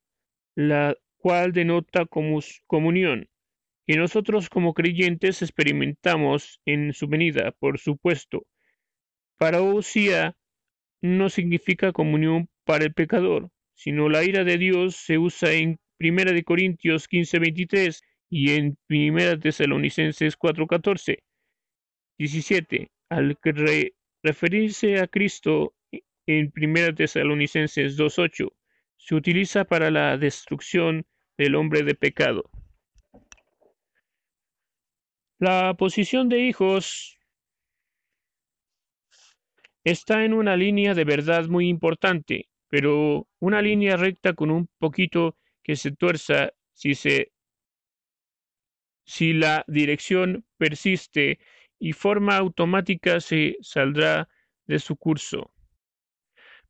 [0.54, 2.06] la cual denota
[2.66, 3.28] comunión,
[3.86, 8.46] que nosotros como creyentes experimentamos en su venida, por supuesto.
[9.38, 10.36] Parousia
[11.00, 16.32] no significa comunión para el pecador, sino la ira de Dios se usa en Primera
[16.32, 21.18] de Corintios 15:23 y en Primera Tesalonicenses 4:14.
[22.18, 22.90] 17.
[23.10, 23.38] Al
[24.22, 25.74] referirse a Cristo
[26.26, 28.52] en Primera Tesalonicenses 2:8,
[28.96, 32.50] se utiliza para la destrucción del hombre de pecado.
[35.38, 37.18] La posición de hijos
[39.84, 45.36] está en una línea de verdad muy importante, pero una línea recta con un poquito
[45.64, 47.32] que se tuerza si se
[49.06, 51.38] si la dirección persiste
[51.78, 54.28] y forma automática se saldrá
[54.66, 55.52] de su curso.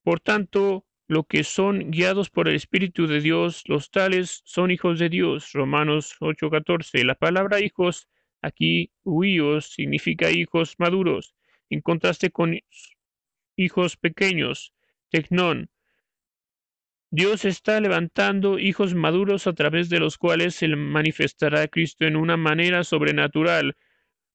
[0.02, 4.98] Por tanto, lo que son guiados por el Espíritu de Dios, los tales son hijos
[4.98, 5.52] de Dios.
[5.52, 7.04] Romanos 8:14.
[7.04, 8.08] La palabra hijos
[8.42, 11.34] aquí, huíos, significa hijos maduros,
[11.70, 12.58] en contraste con
[13.56, 14.74] hijos pequeños,
[15.10, 15.70] tecnón,
[17.16, 22.16] Dios está levantando hijos maduros a través de los cuales se manifestará a Cristo en
[22.16, 23.76] una manera sobrenatural,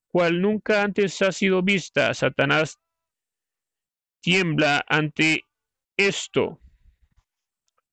[0.08, 2.14] cual nunca antes ha sido vista.
[2.14, 2.80] Satanás
[4.22, 5.44] tiembla ante
[5.98, 6.62] esto.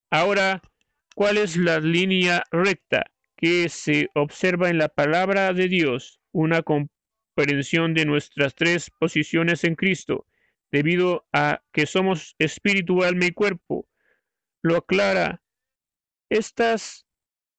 [0.08, 0.62] Ahora,
[1.16, 3.06] ¿cuál es la línea recta
[3.36, 6.20] que se observa en la palabra de Dios?
[6.30, 10.26] Una comprensión de nuestras tres posiciones en Cristo,
[10.70, 13.88] debido a que somos espíritu, alma y cuerpo
[14.66, 15.40] lo aclara.
[16.28, 17.06] Estas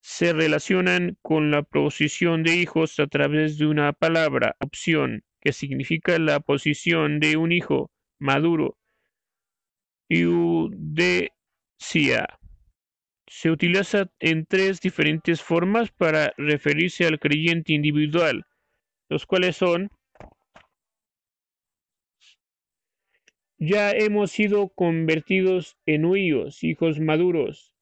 [0.02, 6.20] se relacionan con la posición de hijos a través de una palabra, opción, que significa
[6.20, 8.78] la posición de un hijo maduro.
[10.10, 11.20] Iudecia.
[13.28, 18.46] Se utiliza en tres diferentes formas para referirse al creyente individual,
[19.10, 19.92] los cuales son
[23.60, 27.74] Ya hemos sido convertidos en huíos, hijos maduros.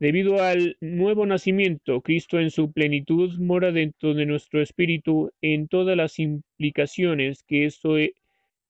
[0.00, 5.96] Debido al nuevo nacimiento, Cristo en su plenitud mora dentro de nuestro espíritu en todas
[5.96, 8.14] las implicaciones que esto e,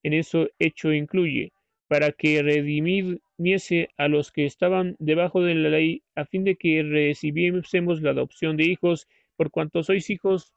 [0.03, 1.51] en eso hecho incluye,
[1.89, 6.83] para que redimiese a los que estaban debajo de la ley, a fin de que
[6.83, 10.53] recibiésemos la adopción de hijos, por cuanto sois hijos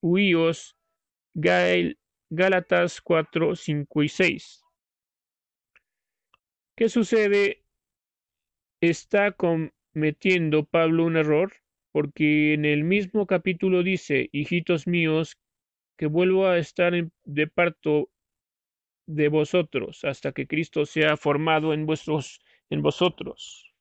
[0.00, 0.74] huíos.
[2.30, 4.63] Gálatas 4, 5 y 6.
[6.76, 7.64] ¿Qué sucede?
[8.80, 11.52] Está cometiendo Pablo un error
[11.90, 15.38] porque en el mismo capítulo dice, hijitos míos,
[15.98, 16.92] que vuelvo a estar
[17.24, 18.10] de parto
[19.06, 23.72] de vosotros hasta que Cristo sea formado en vuestros en vosotros.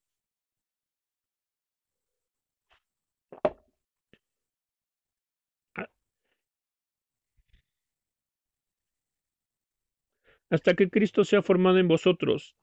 [10.49, 12.55] Hasta que Cristo sea formado en vosotros.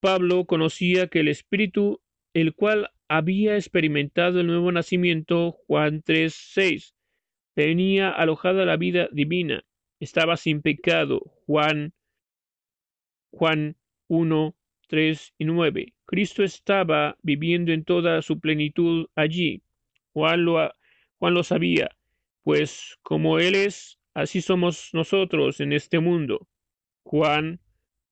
[0.00, 2.00] Pablo conocía que el Espíritu,
[2.32, 6.94] el cual había experimentado el nuevo nacimiento, Juan 3:6,
[7.54, 9.64] tenía alojada la vida divina,
[9.98, 11.94] estaba sin pecado, Juan
[13.32, 13.76] Juan
[14.06, 15.94] 1, 3 y 9.
[16.06, 19.62] Cristo estaba viviendo en toda su plenitud allí.
[20.12, 20.70] Juan lo,
[21.18, 21.90] Juan lo sabía,
[22.44, 26.46] pues como Él es, así somos nosotros en este mundo.
[27.02, 27.60] Juan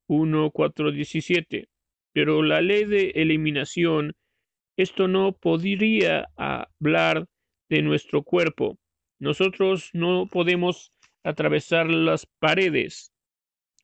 [0.08, 1.68] 1, 4, 17
[2.16, 4.14] pero la ley de eliminación
[4.78, 7.26] esto no podría hablar
[7.68, 8.78] de nuestro cuerpo.
[9.18, 10.94] Nosotros no podemos
[11.24, 13.12] atravesar las paredes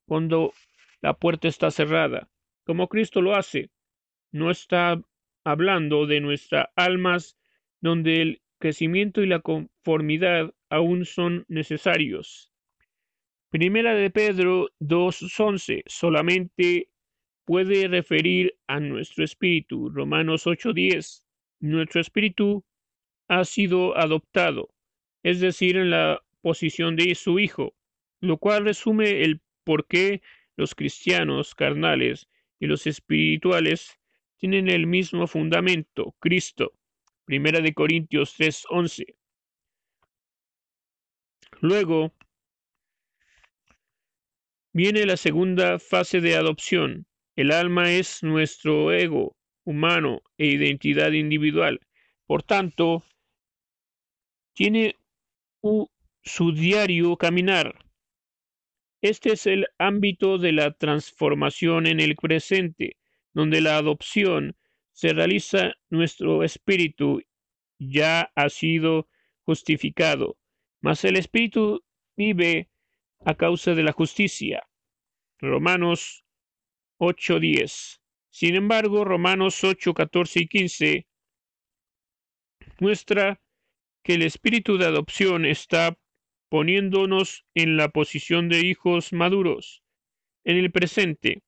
[0.06, 0.54] cuando
[1.02, 2.30] la puerta está cerrada,
[2.64, 3.68] como Cristo lo hace.
[4.30, 4.98] No está
[5.44, 7.36] hablando de nuestras almas
[7.82, 12.50] donde el crecimiento y la conformidad aún son necesarios.
[13.50, 16.88] Primera de Pedro 2.11 solamente
[17.44, 19.90] puede referir a nuestro espíritu.
[19.90, 21.24] Romanos 8:10.
[21.60, 22.64] Nuestro espíritu
[23.28, 24.74] ha sido adoptado,
[25.22, 27.74] es decir, en la posición de su Hijo,
[28.20, 30.22] lo cual resume el por qué
[30.56, 32.28] los cristianos carnales
[32.60, 33.98] y los espirituales
[34.38, 36.72] tienen el mismo fundamento, Cristo.
[37.24, 39.16] Primera de Corintios 3:11.
[41.60, 42.12] Luego
[44.72, 47.06] viene la segunda fase de adopción,
[47.36, 51.80] el alma es nuestro ego humano e identidad individual.
[52.26, 53.04] Por tanto,
[54.54, 54.96] tiene
[56.22, 57.84] su diario caminar.
[59.00, 62.96] Este es el ámbito de la transformación en el presente,
[63.32, 64.56] donde la adopción
[64.92, 67.22] se realiza nuestro espíritu
[67.78, 69.08] ya ha sido
[69.44, 70.36] justificado,
[70.80, 71.82] mas el espíritu
[72.16, 72.70] vive
[73.24, 74.62] a causa de la justicia.
[75.38, 76.21] Romanos
[76.98, 78.00] 8.10.
[78.30, 81.06] Sin embargo, Romanos 8, 14 y 15
[82.80, 83.40] muestra
[84.02, 85.96] que el espíritu de adopción está
[86.48, 89.82] poniéndonos en la posición de hijos maduros
[90.44, 91.42] en el presente.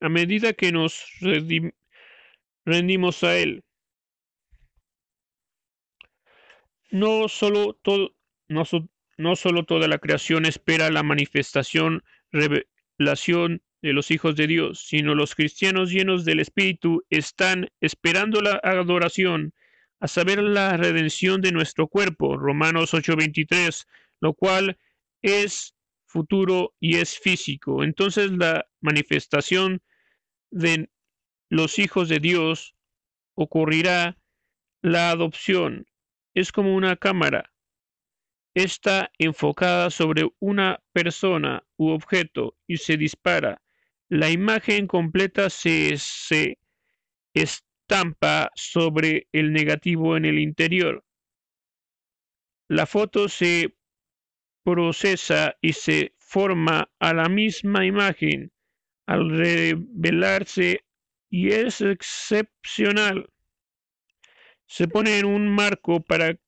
[0.00, 1.06] A medida que nos
[2.64, 3.64] rendimos a Él,
[6.90, 8.14] no solo, todo,
[8.48, 8.64] no,
[9.64, 12.02] toda la creación espera la manifestación
[13.00, 19.54] de los hijos de Dios, sino los cristianos llenos del Espíritu están esperando la adoración,
[20.00, 23.86] a saber la redención de nuestro cuerpo, Romanos 8:23,
[24.20, 24.78] lo cual
[25.22, 25.74] es
[26.06, 27.82] futuro y es físico.
[27.84, 29.80] Entonces la manifestación
[30.50, 30.90] de
[31.48, 32.74] los hijos de Dios
[33.34, 34.18] ocurrirá
[34.82, 35.86] la adopción.
[36.34, 37.50] Es como una cámara
[38.62, 43.62] está enfocada sobre una persona u objeto y se dispara.
[44.08, 46.58] La imagen completa se, se
[47.34, 51.04] estampa sobre el negativo en el interior.
[52.68, 53.76] La foto se
[54.64, 58.52] procesa y se forma a la misma imagen
[59.06, 60.84] al revelarse
[61.28, 63.28] y es excepcional.
[64.66, 66.38] Se pone en un marco para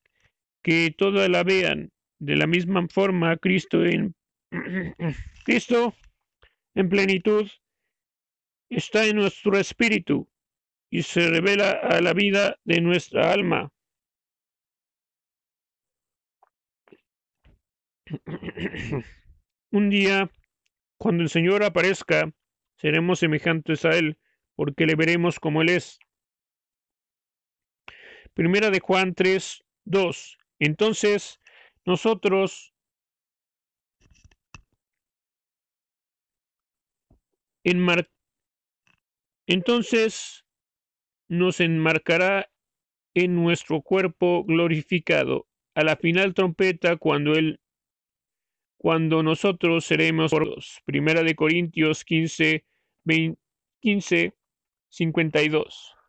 [0.61, 1.92] que toda la vean.
[2.23, 4.15] De la misma forma, Cristo en
[5.43, 5.93] Cristo
[6.73, 7.51] en plenitud
[8.69, 10.29] está en nuestro espíritu
[10.89, 13.73] y se revela a la vida de nuestra alma.
[19.71, 20.31] Un día,
[20.97, 22.31] cuando el Señor aparezca,
[22.77, 24.17] seremos semejantes a Él,
[24.55, 25.99] porque le veremos como Él es.
[28.33, 30.37] Primera de Juan 3, 2.
[30.59, 31.41] Entonces,
[31.85, 32.73] nosotros
[39.47, 40.45] entonces
[41.29, 42.49] nos enmarcará
[43.15, 47.59] en nuestro cuerpo glorificado a la final trompeta cuando él
[48.77, 50.81] cuando nosotros seremos sordos.
[50.83, 52.65] Primera de Corintios 15,
[53.05, 53.39] 20,
[53.79, 54.33] 15
[54.89, 56.02] 52.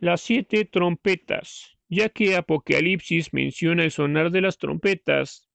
[0.00, 5.46] Las siete trompetas, ya que Apocalipsis menciona el sonar de las trompetas.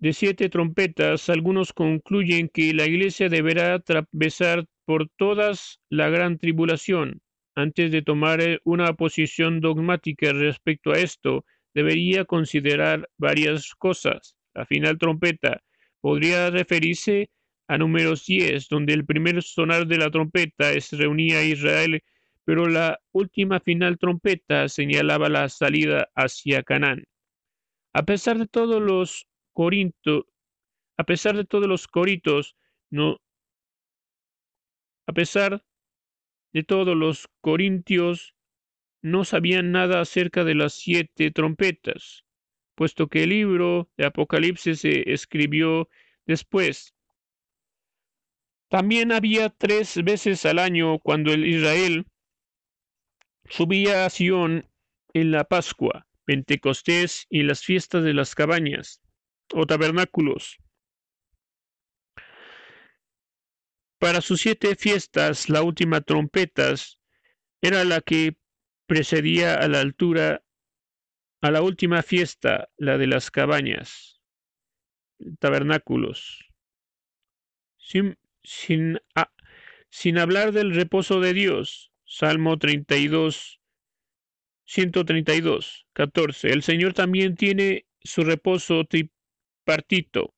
[0.00, 7.22] De siete trompetas, algunos concluyen que la iglesia deberá atravesar por todas la gran tribulación.
[7.54, 14.34] Antes de tomar eh, una posición dogmática respecto a esto, debería considerar varias cosas.
[14.54, 15.62] La final trompeta
[16.00, 17.30] podría referirse
[17.70, 22.02] a números 10, donde el primer sonar de la trompeta se reunía a Israel,
[22.44, 27.04] pero la última final trompeta señalaba la salida hacia Canaán.
[27.92, 30.24] A pesar de todos los corintos,
[30.96, 32.56] a pesar de todos los coritos,
[32.90, 33.18] no,
[35.06, 35.64] a pesar
[36.52, 38.34] de todos los corintios,
[39.00, 42.24] no sabían nada acerca de las siete trompetas,
[42.74, 45.88] puesto que el libro de Apocalipsis se escribió
[46.26, 46.96] después.
[48.70, 52.06] También había tres veces al año cuando el Israel
[53.44, 54.66] subía a Sion
[55.12, 59.02] en la Pascua, Pentecostés y las fiestas de las cabañas
[59.52, 60.58] o tabernáculos.
[64.00, 66.98] para sus siete fiestas, la última trompetas
[67.60, 68.38] era la que
[68.86, 70.42] precedía a la altura
[71.42, 74.20] a la última fiesta, la de las cabañas,
[75.38, 76.50] tabernáculos.
[78.42, 78.98] Sin, sin,
[79.90, 83.60] sin hablar del reposo de Dios, Salmo 32,
[84.64, 86.50] 132, 14.
[86.50, 90.34] El Señor también tiene su reposo tripartito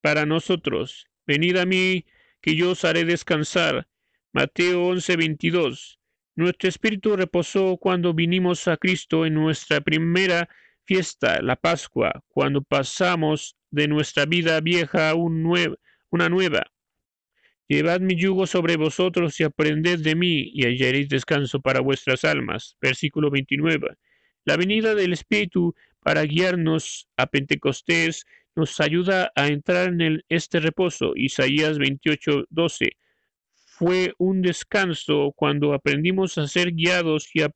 [0.00, 1.06] para nosotros.
[1.26, 2.06] Venid a mí,
[2.40, 3.88] que yo os haré descansar.
[4.32, 5.98] Mateo 11, 22.
[6.34, 10.48] Nuestro espíritu reposó cuando vinimos a Cristo en nuestra primera
[10.84, 16.71] fiesta, la Pascua, cuando pasamos de nuestra vida vieja a una nueva.
[17.68, 22.76] Llevad mi yugo sobre vosotros y aprended de mí, y hallaréis descanso para vuestras almas.
[22.80, 23.96] Versículo 29.
[24.44, 31.12] La venida del Espíritu para guiarnos a Pentecostés nos ayuda a entrar en este reposo.
[31.14, 32.96] Isaías 28, 12.
[33.54, 37.50] Fue un descanso cuando aprendimos a ser guiados y a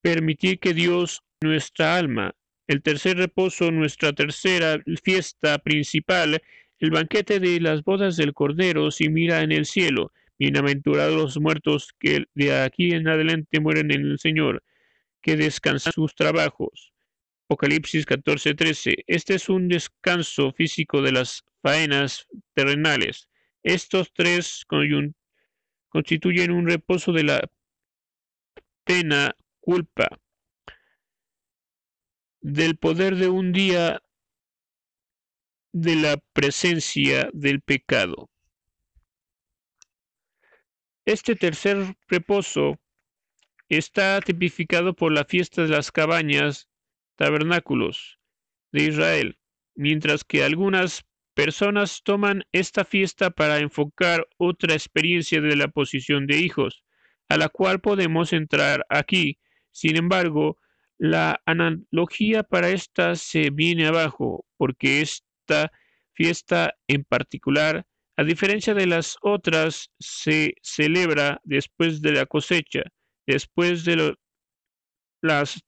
[0.00, 2.34] permitir que Dios nuestra alma.
[2.66, 6.40] El tercer reposo, nuestra tercera fiesta principal,
[6.84, 10.12] el banquete de las bodas del Cordero, si mira en el cielo.
[10.38, 14.62] Bienaventurados los muertos que de aquí en adelante mueren en el Señor,
[15.22, 16.92] que descansan sus trabajos.
[17.48, 19.04] Apocalipsis 14:13.
[19.06, 23.30] Este es un descanso físico de las faenas terrenales.
[23.62, 24.66] Estos tres
[25.88, 27.50] constituyen un reposo de la
[28.84, 30.08] pena, culpa,
[32.42, 34.02] del poder de un día
[35.74, 38.30] de la presencia del pecado.
[41.04, 42.78] Este tercer reposo
[43.68, 46.68] está tipificado por la fiesta de las cabañas,
[47.16, 48.20] tabernáculos
[48.70, 49.38] de Israel,
[49.74, 51.04] mientras que algunas
[51.34, 56.84] personas toman esta fiesta para enfocar otra experiencia de la posición de hijos,
[57.28, 59.40] a la cual podemos entrar aquí.
[59.72, 60.56] Sin embargo,
[60.98, 65.00] la analogía para esta se viene abajo, porque
[65.44, 65.72] esta
[66.14, 67.86] fiesta en particular,
[68.16, 72.82] a diferencia de las otras, se celebra después de la cosecha,
[73.26, 74.14] después de
[75.20, 75.62] las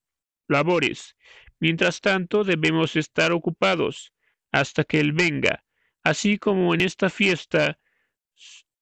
[0.48, 1.16] labores.
[1.60, 4.12] Mientras tanto, debemos estar ocupados
[4.52, 5.64] hasta que Él venga.
[6.04, 7.78] Así como en esta fiesta,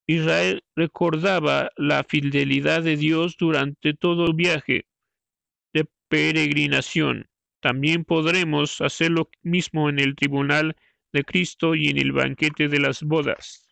[0.06, 4.86] Israel recordaba la fidelidad de Dios durante todo el viaje
[6.08, 7.28] peregrinación.
[7.64, 10.76] También podremos hacer lo mismo en el tribunal
[11.14, 13.66] de Cristo y en el banquete de las bodas.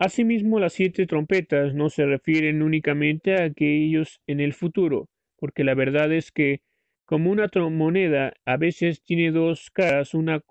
[0.00, 5.76] Asimismo, las siete trompetas no se refieren únicamente a aquellos en el futuro, porque la
[5.76, 6.60] verdad es que,
[7.04, 10.42] como una moneda a veces tiene dos caras, una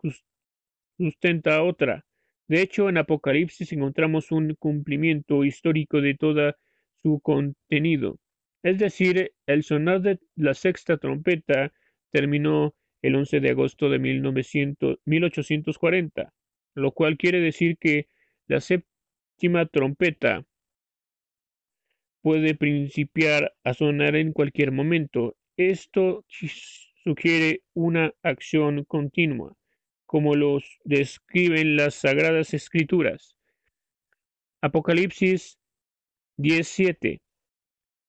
[0.97, 2.05] sustenta otra.
[2.47, 6.53] De hecho, en Apocalipsis encontramos un cumplimiento histórico de todo
[7.01, 8.19] su contenido.
[8.63, 11.71] Es decir, el sonar de la sexta trompeta
[12.11, 16.33] terminó el 11 de agosto de 1840,
[16.75, 18.07] lo cual quiere decir que
[18.47, 20.45] la séptima trompeta
[22.21, 25.35] puede principiar a sonar en cualquier momento.
[25.57, 26.25] Esto
[27.03, 29.55] sugiere una acción continua
[30.13, 33.35] como los describen las Sagradas Escrituras.
[34.61, 35.57] Apocalipsis
[36.37, 37.19] 17.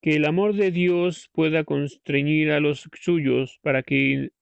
[0.02, 4.32] Que el amor de Dios pueda constreñir a los suyos para que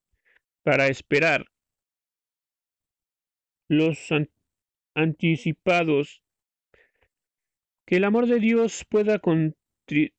[0.64, 1.46] para esperar
[3.68, 4.08] los
[4.96, 6.20] anticipados
[7.86, 9.20] que el amor de Dios pueda
[9.86, 10.14] que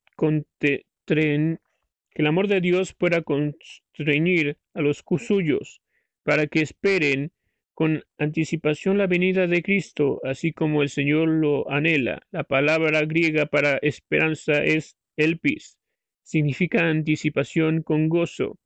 [2.14, 5.83] el amor de Dios pueda constreñir a los suyos
[6.24, 7.32] para que esperen
[7.74, 12.22] con anticipación la venida de Cristo, así como el Señor lo anhela.
[12.32, 15.78] La palabra griega para esperanza es elpis,
[16.24, 18.58] significa anticipación con gozo.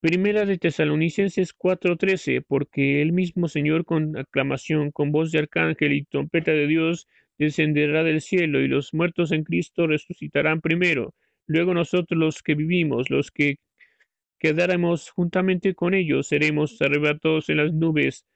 [0.00, 6.04] Primera de Tesalonicenses 4:13, porque el mismo Señor con aclamación, con voz de arcángel y
[6.04, 11.14] trompeta de Dios, descenderá del cielo, y los muertos en Cristo resucitarán primero.
[11.46, 13.56] Luego nosotros los que vivimos, los que
[14.38, 18.26] quedáramos juntamente con ellos, seremos arrebatados en las nubes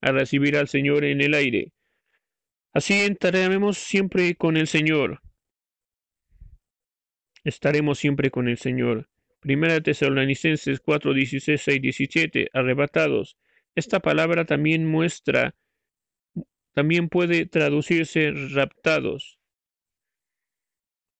[0.00, 1.72] a recibir al Señor en el aire.
[2.72, 5.20] Así entraremos siempre con el Señor.
[7.44, 9.08] Estaremos siempre con el Señor.
[9.40, 13.38] Primera Tesalonicenses 4, 16 y 17, arrebatados.
[13.74, 15.54] Esta palabra también muestra,
[16.74, 19.38] también puede traducirse raptados.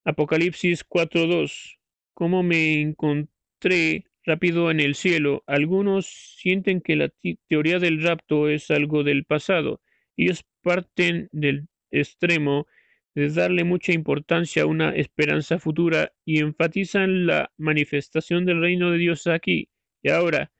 [0.03, 1.79] Apocalipsis 4, 2,
[2.13, 5.43] como me encontré rápido en el cielo.
[5.47, 6.07] Algunos
[6.37, 7.11] sienten que la
[7.47, 9.81] teoría del rapto es algo del pasado.
[10.17, 12.67] Ellos parten del extremo
[13.15, 18.97] de darle mucha importancia a una esperanza futura y enfatizan la manifestación del reino de
[18.97, 19.69] Dios aquí
[20.01, 20.51] y ahora.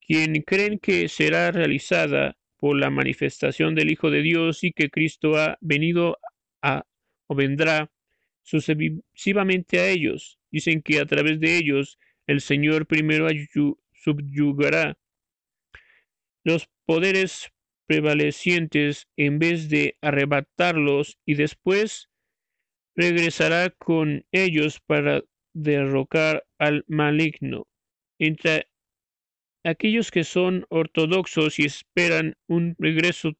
[0.00, 5.36] Quien creen que será realizada por la manifestación del Hijo de Dios y que Cristo
[5.36, 6.18] ha venido
[6.62, 6.84] a
[7.26, 7.90] o vendrá
[8.42, 10.38] sucesivamente a ellos.
[10.50, 13.28] Dicen que a través de ellos el Señor primero
[13.92, 14.98] subyugará
[16.44, 17.52] los poderes
[17.86, 22.08] prevalecientes en vez de arrebatarlos y después
[22.94, 25.22] regresará con ellos para
[25.52, 27.66] derrocar al maligno.
[28.18, 28.68] Entre
[29.64, 33.36] aquellos que son ortodoxos y esperan un regreso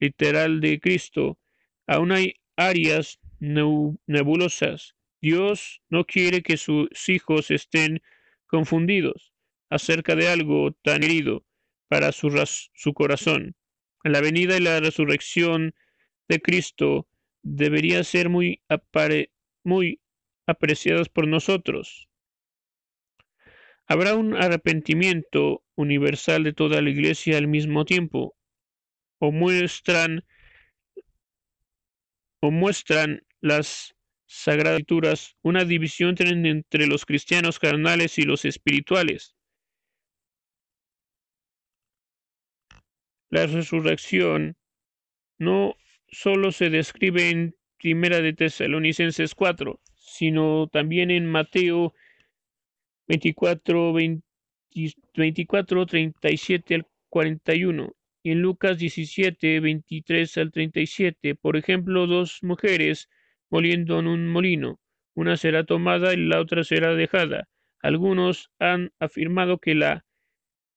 [0.00, 1.38] literal de Cristo,
[1.86, 4.94] aún hay áreas nebulosas.
[5.20, 8.02] Dios no quiere que sus hijos estén
[8.54, 9.32] confundidos
[9.68, 11.44] acerca de algo tan herido
[11.88, 12.30] para su,
[12.72, 13.56] su corazón.
[14.04, 15.74] La venida y la resurrección
[16.28, 17.08] de Cristo
[17.42, 18.62] debería ser muy,
[19.64, 20.00] muy
[20.46, 22.08] apreciadas por nosotros.
[23.88, 28.36] Habrá un arrepentimiento universal de toda la iglesia al mismo tiempo,
[29.18, 30.24] o muestran,
[32.40, 33.93] o muestran las
[34.26, 39.36] sagradas escrituras una división entre los cristianos carnales y los espirituales.
[43.30, 44.56] La resurrección
[45.38, 45.76] no
[46.08, 51.92] solo se describe en Primera de Tesalonicenses 4, sino también en Mateo
[53.08, 53.92] 24,
[55.14, 61.34] 24 37 al 41, y en Lucas 17, 23 al 37.
[61.34, 63.08] Por ejemplo, dos mujeres
[63.50, 64.80] moliendo en un molino,
[65.14, 67.48] una será tomada y la otra será dejada.
[67.80, 70.04] Algunos han afirmado que la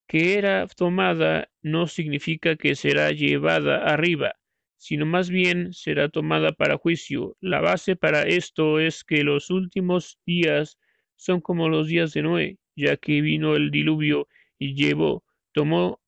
[0.07, 4.35] que era tomada no significa que será llevada arriba,
[4.77, 7.35] sino más bien será tomada para juicio.
[7.41, 10.77] La base para esto es que los últimos días
[11.17, 15.99] son como los días de Noé, ya que vino el diluvio y llevó, tomó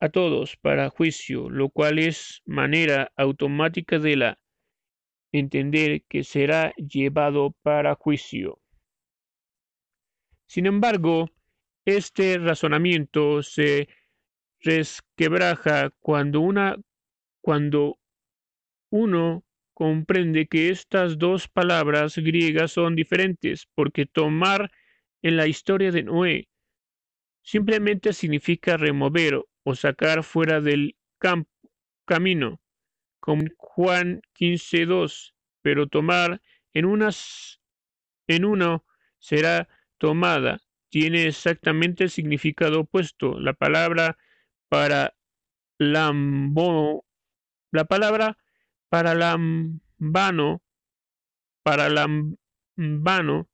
[0.00, 4.38] a todos para juicio, lo cual es manera automática de la
[5.38, 8.60] entender que será llevado para juicio.
[10.46, 11.30] Sin embargo,
[11.84, 13.88] este razonamiento se
[14.60, 16.76] resquebraja cuando, una,
[17.40, 17.98] cuando
[18.90, 24.70] uno comprende que estas dos palabras griegas son diferentes, porque tomar
[25.22, 26.48] en la historia de Noé
[27.42, 30.96] simplemente significa remover o sacar fuera del
[32.06, 32.60] camino,
[33.24, 36.42] como Juan 15.2, pero tomar
[36.74, 37.58] en, unas,
[38.26, 38.84] en uno
[39.18, 39.66] será
[39.96, 40.60] tomada
[40.90, 43.40] tiene exactamente el significado opuesto.
[43.40, 44.18] La palabra
[44.68, 45.16] para
[45.78, 47.06] lambo,
[47.72, 48.36] la palabra
[48.90, 50.62] para lambano,
[51.62, 53.48] para lambano,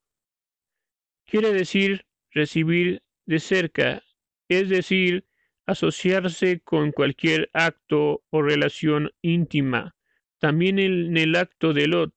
[1.24, 4.02] quiere decir recibir de cerca,
[4.48, 5.28] es decir,
[5.70, 9.94] asociarse con cualquier acto o relación íntima.
[10.38, 12.14] También en el acto de Lot,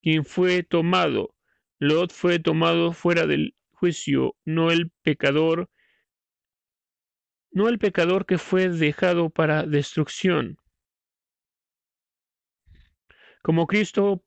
[0.00, 1.34] quien fue tomado,
[1.78, 5.68] Lot fue tomado fuera del juicio, no el pecador,
[7.50, 10.58] no el pecador que fue dejado para destrucción.
[13.42, 14.24] Como Cristo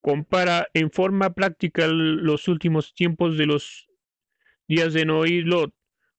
[0.00, 3.86] compara en forma práctica los últimos tiempos de los
[4.66, 5.75] días de Noé y Lot,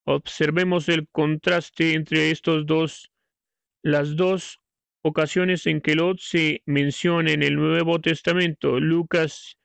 [0.08, 3.12] observemos el contraste entre estos dos,
[3.84, 4.62] las dos
[5.02, 9.58] ocasiones en que Lot se menciona en el Nuevo Testamento, Lucas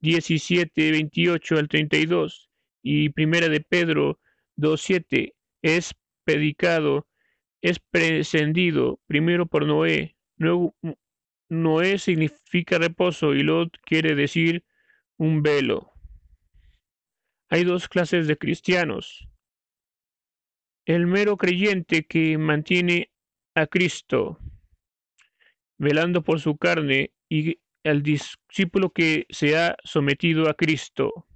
[0.00, 2.50] 17, 28 al 32
[2.82, 4.20] y Primera de Pedro
[4.56, 5.94] 2, 7 es
[6.24, 7.06] predicado,
[7.62, 10.14] es prescindido primero por Noé.
[11.48, 14.62] Noé significa reposo y Lot quiere decir
[15.16, 15.90] un velo.
[17.48, 19.26] Hay dos clases de cristianos.
[20.86, 23.10] El mero creyente que mantiene
[23.56, 24.38] a Cristo,
[25.78, 31.26] velando por su carne y al discípulo que se ha sometido a Cristo.